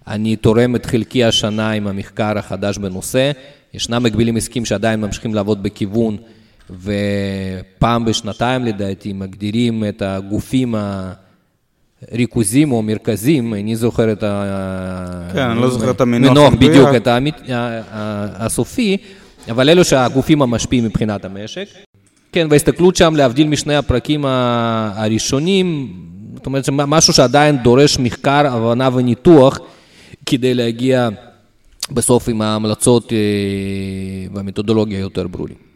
[0.07, 3.30] אני תורם את חלקי השנה עם המחקר החדש בנושא.
[3.74, 6.16] ישנם מגבילים עסקיים שעדיין ממשיכים לעבוד בכיוון,
[6.70, 11.12] ופעם בשנתיים לדעתי מגדירים את הגופים ה...
[12.12, 15.28] ריכוזים או מרכזים, אני זוכר את ה...
[15.32, 17.09] כן, אני לא זוכר את המינוח בדיוק, את
[18.34, 18.96] הסופי,
[19.50, 21.66] אבל אלו שהגופים המשפיעים מבחינת המשק.
[22.32, 25.92] כן, וההסתכלות שם, להבדיל משני הפרקים הראשונים,
[26.34, 29.59] זאת אומרת, משהו שעדיין דורש מחקר, הבנה וניתוח,
[30.26, 31.09] כדי להגיע
[31.90, 33.18] בסוף עם ההמלצות אה,
[34.34, 35.71] והמתודולוגיה יותר ברורים.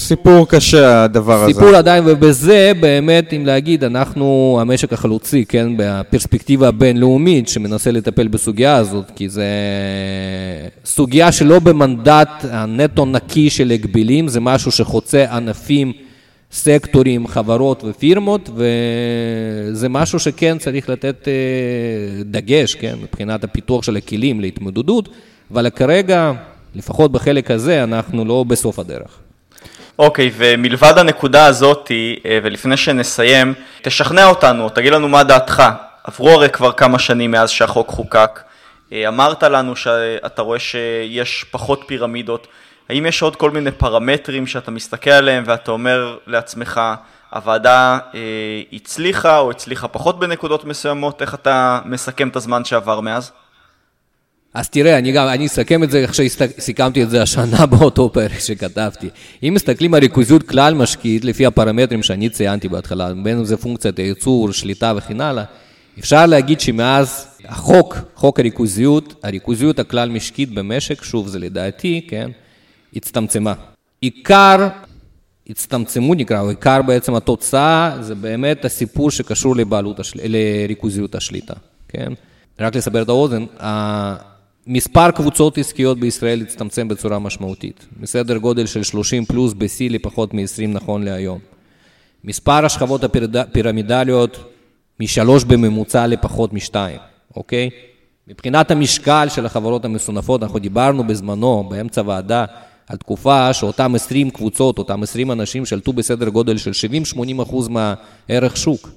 [0.00, 1.52] סיפור קשה הדבר הזה.
[1.52, 8.76] סיפור עדיין, ובזה באמת, אם להגיד, אנחנו המשק החלוצי, כן, בפרספקטיבה הבינלאומית שמנסה לטפל בסוגיה
[8.76, 9.44] הזאת, כי זה
[10.84, 15.92] סוגיה שלא במנדט הנטו נקי של הגבילים, זה משהו שחוצה ענפים,
[16.52, 24.40] סקטורים, חברות ופירמות, וזה משהו שכן צריך לתת אה, דגש, כן, מבחינת הפיתוח של הכלים
[24.40, 25.08] להתמודדות,
[25.50, 26.32] אבל כרגע,
[26.74, 29.29] לפחות בחלק הזה, אנחנו לא בסוף הדרך.
[30.00, 31.90] אוקיי, ומלבד הנקודה הזאת,
[32.24, 35.62] אה, ולפני שנסיים, תשכנע אותנו, תגיד לנו מה דעתך.
[36.04, 38.40] עברו הרי כבר כמה שנים מאז שהחוק חוקק.
[38.92, 42.46] אה, אמרת לנו שאתה רואה שיש פחות פירמידות.
[42.88, 46.80] האם יש עוד כל מיני פרמטרים שאתה מסתכל עליהם ואתה אומר לעצמך,
[47.30, 48.20] הוועדה אה,
[48.72, 51.22] הצליחה או הצליחה פחות בנקודות מסוימות?
[51.22, 53.32] איך אתה מסכם את הזמן שעבר מאז?
[54.54, 58.38] אז תראה, אני גם, אני אסכם את זה איך שסיכמתי את זה השנה באותו פרק
[58.38, 59.08] שכתבתי.
[59.42, 63.98] אם מסתכלים על ריכוזיות כלל משקיעית, לפי הפרמטרים שאני ציינתי בהתחלה, בין אם זה פונקציית
[63.98, 65.44] הייצור, שליטה וכן הלאה,
[65.98, 72.30] אפשר להגיד שמאז החוק, חוק הריכוזיות, הריכוזיות הכלל משקית במשק, שוב, זה לדעתי, כן,
[72.96, 73.54] הצטמצמה.
[74.00, 74.68] עיקר
[75.48, 80.18] הצטמצמו נקרא, או עיקר בעצם התוצאה, זה באמת הסיפור שקשור לבעלות, השל...
[80.24, 81.54] לריכוזיות השליטה,
[81.88, 82.12] כן?
[82.60, 83.44] רק לסבר את האוזן,
[84.72, 90.66] מספר קבוצות עסקיות בישראל הצטמצם בצורה משמעותית, מסדר גודל של 30 פלוס בשיא לפחות מ-20
[90.68, 91.38] נכון להיום.
[92.24, 94.36] מספר השכבות הפירמידליות
[95.00, 96.98] משלוש בממוצע לפחות משתיים,
[97.36, 97.70] אוקיי?
[98.28, 102.44] מבחינת המשקל של החברות המסונפות, אנחנו דיברנו בזמנו, באמצע ועדה,
[102.86, 106.70] על תקופה שאותם 20 קבוצות, אותם 20 אנשים שלטו בסדר גודל של
[107.14, 108.90] 70-80 אחוז מהערך שוק,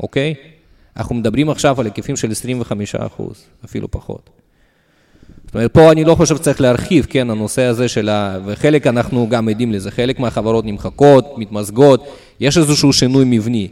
[0.00, 0.34] אוקיי?
[0.96, 4.43] אנחנו מדברים עכשיו על היקפים של 25 אחוז, אפילו פחות.
[5.54, 8.38] זאת אומרת, פה אני לא חושב שצריך להרחיב, כן, הנושא הזה של ה...
[8.44, 12.06] וחלק אנחנו גם עדים לזה, חלק מהחברות נמחקות, מתמזגות,
[12.40, 13.68] יש איזשהו שינוי מבני.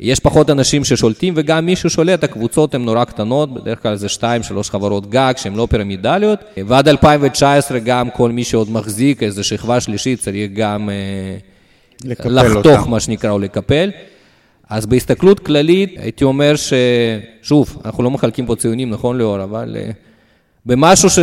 [0.00, 4.42] יש פחות אנשים ששולטים, וגם מי ששולט, הקבוצות הן נורא קטנות, בדרך כלל זה שתיים,
[4.42, 9.80] שלוש חברות גג שהן לא פירמידליות, ועד 2019 גם כל מי שעוד מחזיק איזו שכבה
[9.80, 11.36] שלישית צריך גם אה,
[12.04, 12.90] לחתוך, אותה.
[12.90, 13.90] מה שנקרא, או לקפל.
[14.68, 19.90] אז בהסתכלות כללית, הייתי אומר ששוב, אנחנו לא מחלקים פה ציונים, נכון ליאור, אבל אה,
[20.68, 21.18] במשהו, ש...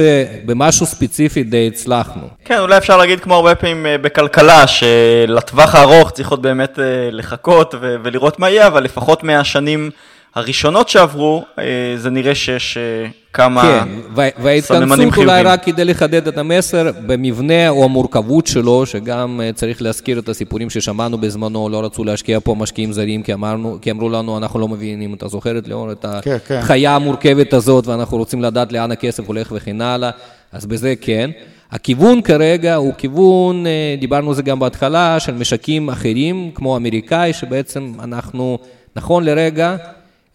[0.45, 2.21] במשהו ספציפי די הצלחנו.
[2.45, 7.09] כן, אולי אפשר להגיד כמו הרבה פעמים אה, בכלכלה, שלטווח הארוך צריך עוד באמת אה,
[7.11, 7.95] לחכות ו...
[8.03, 9.89] ולראות מה יהיה, אבל לפחות מהשנים
[10.35, 11.63] הראשונות שעברו, אה,
[11.97, 12.77] זה נראה שיש
[13.35, 19.81] כמה כן, וההתכנסות אולי רק כדי לחדד את המסר, במבנה או המורכבות שלו, שגם צריך
[19.81, 24.09] להזכיר את הסיפורים ששמענו בזמנו, לא רצו להשקיע פה משקיעים זרים, כי, אמרנו, כי אמרו
[24.09, 26.55] לנו, אנחנו לא מבינים, אתה זוכר את ליאור, את כן, כן.
[26.55, 30.09] החיה המורכבת הזאת, ואנחנו רוצים לדעת לאן הכסף הולך וכן הלאה,
[30.51, 31.29] אז בזה כן.
[31.71, 33.65] הכיוון כרגע הוא כיוון,
[33.99, 38.57] דיברנו על זה גם בהתחלה, של משקים אחרים, כמו אמריקאי, שבעצם אנחנו,
[38.95, 39.75] נכון לרגע,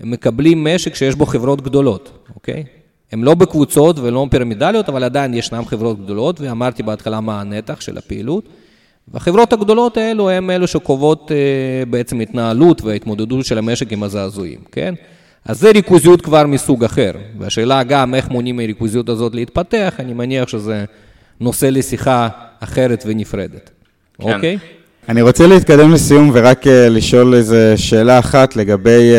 [0.00, 2.79] מקבלים משק שיש בו חברות גדולות, אוקיי?
[3.12, 7.98] הן לא בקבוצות ולא פירמידליות, אבל עדיין ישנן חברות גדולות, ואמרתי בהתחלה מה הנתח של
[7.98, 8.44] הפעילות.
[9.12, 14.94] והחברות הגדולות האלו הן אלו שקובעות אה, בעצם התנהלות וההתמודדות של המשק עם הזעזועים, כן?
[15.44, 17.10] אז זה ריכוזיות כבר מסוג אחר.
[17.38, 20.84] והשאלה גם איך מונעים מהריכוזיות הזאת להתפתח, אני מניח שזה
[21.40, 22.28] נושא לשיחה
[22.60, 23.70] אחרת ונפרדת.
[24.22, 24.34] כן.
[24.34, 24.58] אוקיי?
[25.08, 29.12] אני רוצה להתקדם לסיום ורק uh, לשאול איזו שאלה אחת לגבי...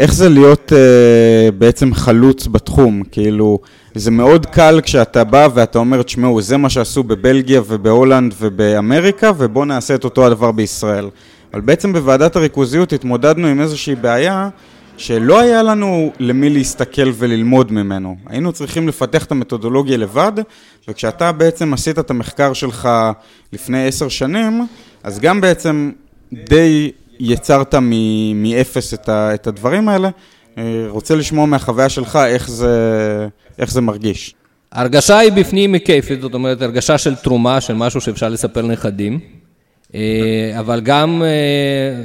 [0.00, 3.02] איך זה להיות uh, בעצם חלוץ בתחום?
[3.12, 3.58] כאילו,
[3.94, 9.64] זה מאוד קל כשאתה בא ואתה אומר, תשמעו, זה מה שעשו בבלגיה ובהולנד ובאמריקה, ובואו
[9.64, 11.08] נעשה את אותו הדבר בישראל.
[11.52, 14.48] אבל בעצם בוועדת הריכוזיות התמודדנו עם איזושהי בעיה
[14.96, 18.16] שלא היה לנו למי להסתכל וללמוד ממנו.
[18.26, 20.32] היינו צריכים לפתח את המתודולוגיה לבד,
[20.88, 22.88] וכשאתה בעצם עשית את המחקר שלך
[23.52, 24.66] לפני עשר שנים,
[25.02, 25.90] אז גם בעצם
[26.32, 26.90] די
[27.20, 27.74] יצרת
[28.34, 30.10] מאפס את, את הדברים האלה.
[30.58, 34.34] אה, רוצה לשמוע מהחוויה שלך איך זה, איך זה מרגיש.
[34.72, 39.20] ההרגשה היא בפנים מכיפית, זאת אומרת, הרגשה של תרומה, של משהו שאפשר לספר לנכדים,
[39.94, 40.00] אה,
[40.58, 42.02] אבל גם, אה,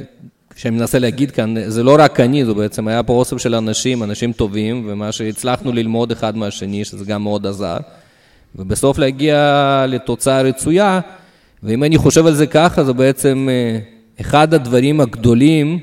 [0.54, 4.02] כשאני מנסה להגיד כאן, זה לא רק אני, זה בעצם היה פה אוסף של אנשים,
[4.02, 7.76] אנשים טובים, ומה שהצלחנו ללמוד אחד מהשני, שזה גם מאוד עזר,
[8.56, 11.00] ובסוף להגיע לתוצאה רצויה,
[11.62, 13.48] ואם אני חושב על זה ככה, זה בעצם
[14.22, 15.78] אחד הדברים הגדולים,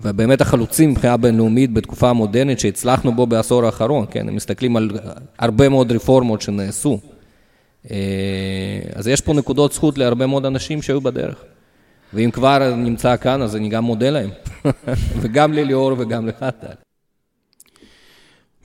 [0.00, 4.90] ובאמת החלוצים מבחינה בינלאומית בתקופה המודרנית שהצלחנו בו בעשור האחרון, כן, הם מסתכלים על
[5.38, 7.00] הרבה מאוד רפורמות שנעשו.
[7.90, 7.96] אה,
[8.94, 11.44] אז יש פה נקודות זכות להרבה מאוד אנשים שהיו בדרך.
[12.14, 14.30] ואם כבר נמצא כאן, אז אני גם מודה להם.
[15.20, 16.74] וגם לליאור וגם לך, טל.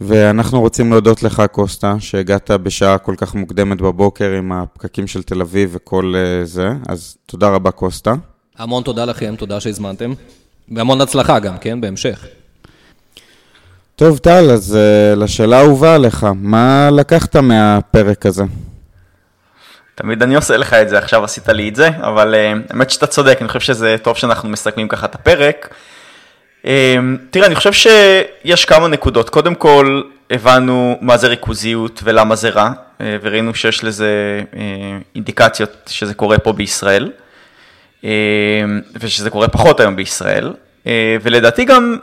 [0.01, 5.41] ואנחנו רוצים להודות לך, קוסטה, שהגעת בשעה כל כך מוקדמת בבוקר עם הפקקים של תל
[5.41, 8.13] אביב וכל אה, זה, אז תודה רבה, קוסטה.
[8.57, 10.13] המון תודה לכם, תודה שהזמנתם,
[10.75, 12.25] והמון הצלחה גם, כן, בהמשך.
[13.95, 18.43] טוב, טל, אז uh, לשאלה האהובה עליך, מה לקחת מהפרק הזה?
[19.95, 23.07] תמיד אני עושה לך את זה, עכשיו עשית לי את זה, אבל uh, האמת שאתה
[23.07, 25.73] צודק, אני חושב שזה טוב שאנחנו מסכמים ככה את הפרק.
[26.63, 26.67] Uh,
[27.29, 29.29] תראה, אני חושב שיש כמה נקודות.
[29.29, 30.01] קודם כל,
[30.31, 34.55] הבנו מה זה ריכוזיות ולמה זה רע, uh, וראינו שיש לזה uh,
[35.15, 37.11] אינדיקציות שזה קורה פה בישראל.
[38.03, 38.09] אה,
[38.99, 40.53] ושזה קורה פחות היום בישראל,
[40.87, 41.97] אה, ולדעתי גם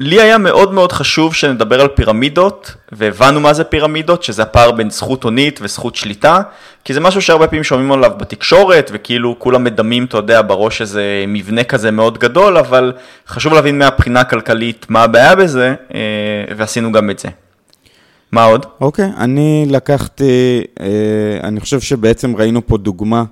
[0.00, 4.90] לי היה מאוד מאוד חשוב שנדבר על פירמידות, והבנו מה זה פירמידות, שזה הפער בין
[4.90, 6.40] זכות הונית וזכות שליטה,
[6.84, 11.24] כי זה משהו שהרבה פעמים שומעים עליו בתקשורת, וכאילו כולם מדמים, אתה יודע, בראש איזה
[11.28, 12.92] מבנה כזה מאוד גדול, אבל
[13.28, 16.00] חשוב להבין מהבחינה הכלכלית מה הבעיה בזה, אה,
[16.56, 17.28] ועשינו גם את זה.
[18.32, 18.66] מה עוד?
[18.80, 20.64] אוקיי, אני לקחתי,
[21.42, 23.24] אני חושב שבעצם ראינו פה דוגמה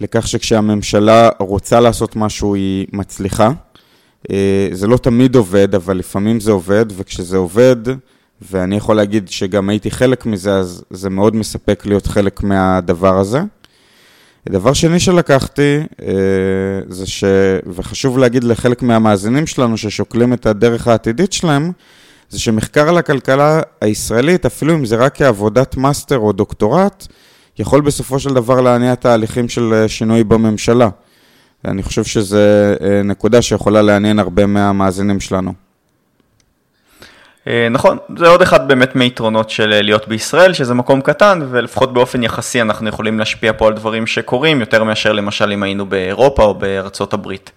[0.00, 3.50] לכך שכשהממשלה רוצה לעשות משהו היא מצליחה.
[4.30, 7.76] אה, זה לא תמיד עובד, אבל לפעמים זה עובד, וכשזה עובד,
[8.50, 13.40] ואני יכול להגיד שגם הייתי חלק מזה, אז זה מאוד מספק להיות חלק מהדבר הזה.
[14.48, 16.14] דבר שני שלקחתי, אה,
[16.88, 17.24] זה ש...
[17.66, 21.72] וחשוב להגיד לחלק מהמאזינים שלנו ששוקלים את הדרך העתידית שלהם,
[22.30, 27.06] זה שמחקר על הכלכלה הישראלית, אפילו אם זה רק כעבודת מאסטר או דוקטורט,
[27.58, 30.88] יכול בסופו של דבר להניע תהליכים של אה, שינוי בממשלה.
[31.64, 35.52] ואני חושב שזו אה, נקודה שיכולה לעניין הרבה מהמאזינים שלנו.
[37.46, 42.22] אה, נכון, זה עוד אחד באמת מיתרונות של להיות בישראל, שזה מקום קטן, ולפחות באופן
[42.22, 46.54] יחסי אנחנו יכולים להשפיע פה על דברים שקורים, יותר מאשר למשל אם היינו באירופה או
[46.54, 47.50] בארצות הברית.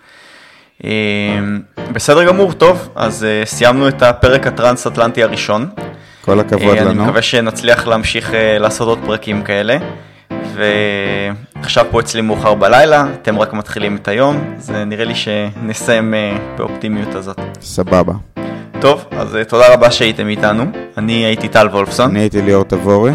[1.94, 5.70] בסדר גמור, טוב, אז סיימנו את הפרק הטרנס-אטלנטי הראשון.
[6.28, 6.92] כל הכבוד לנו.
[6.92, 9.78] אני מקווה שנצליח להמשיך לעשות עוד פרקים כאלה.
[10.54, 16.38] ועכשיו פה אצלי מאוחר בלילה, אתם רק מתחילים את היום, אז נראה לי שנסיים אה,
[16.58, 17.40] באופטימיות הזאת.
[17.62, 18.14] סבבה.
[18.82, 20.66] טוב, אז אה, תודה רבה שהייתם איתנו.
[20.98, 22.10] אני הייתי טל וולפסון.
[22.10, 23.12] אני הייתי ליאור תבורי.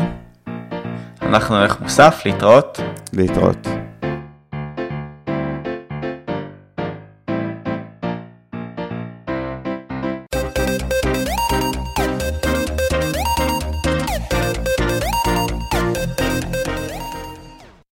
[1.23, 2.81] אנחנו ערך מוסף, להתראות.
[3.13, 3.69] להתראות.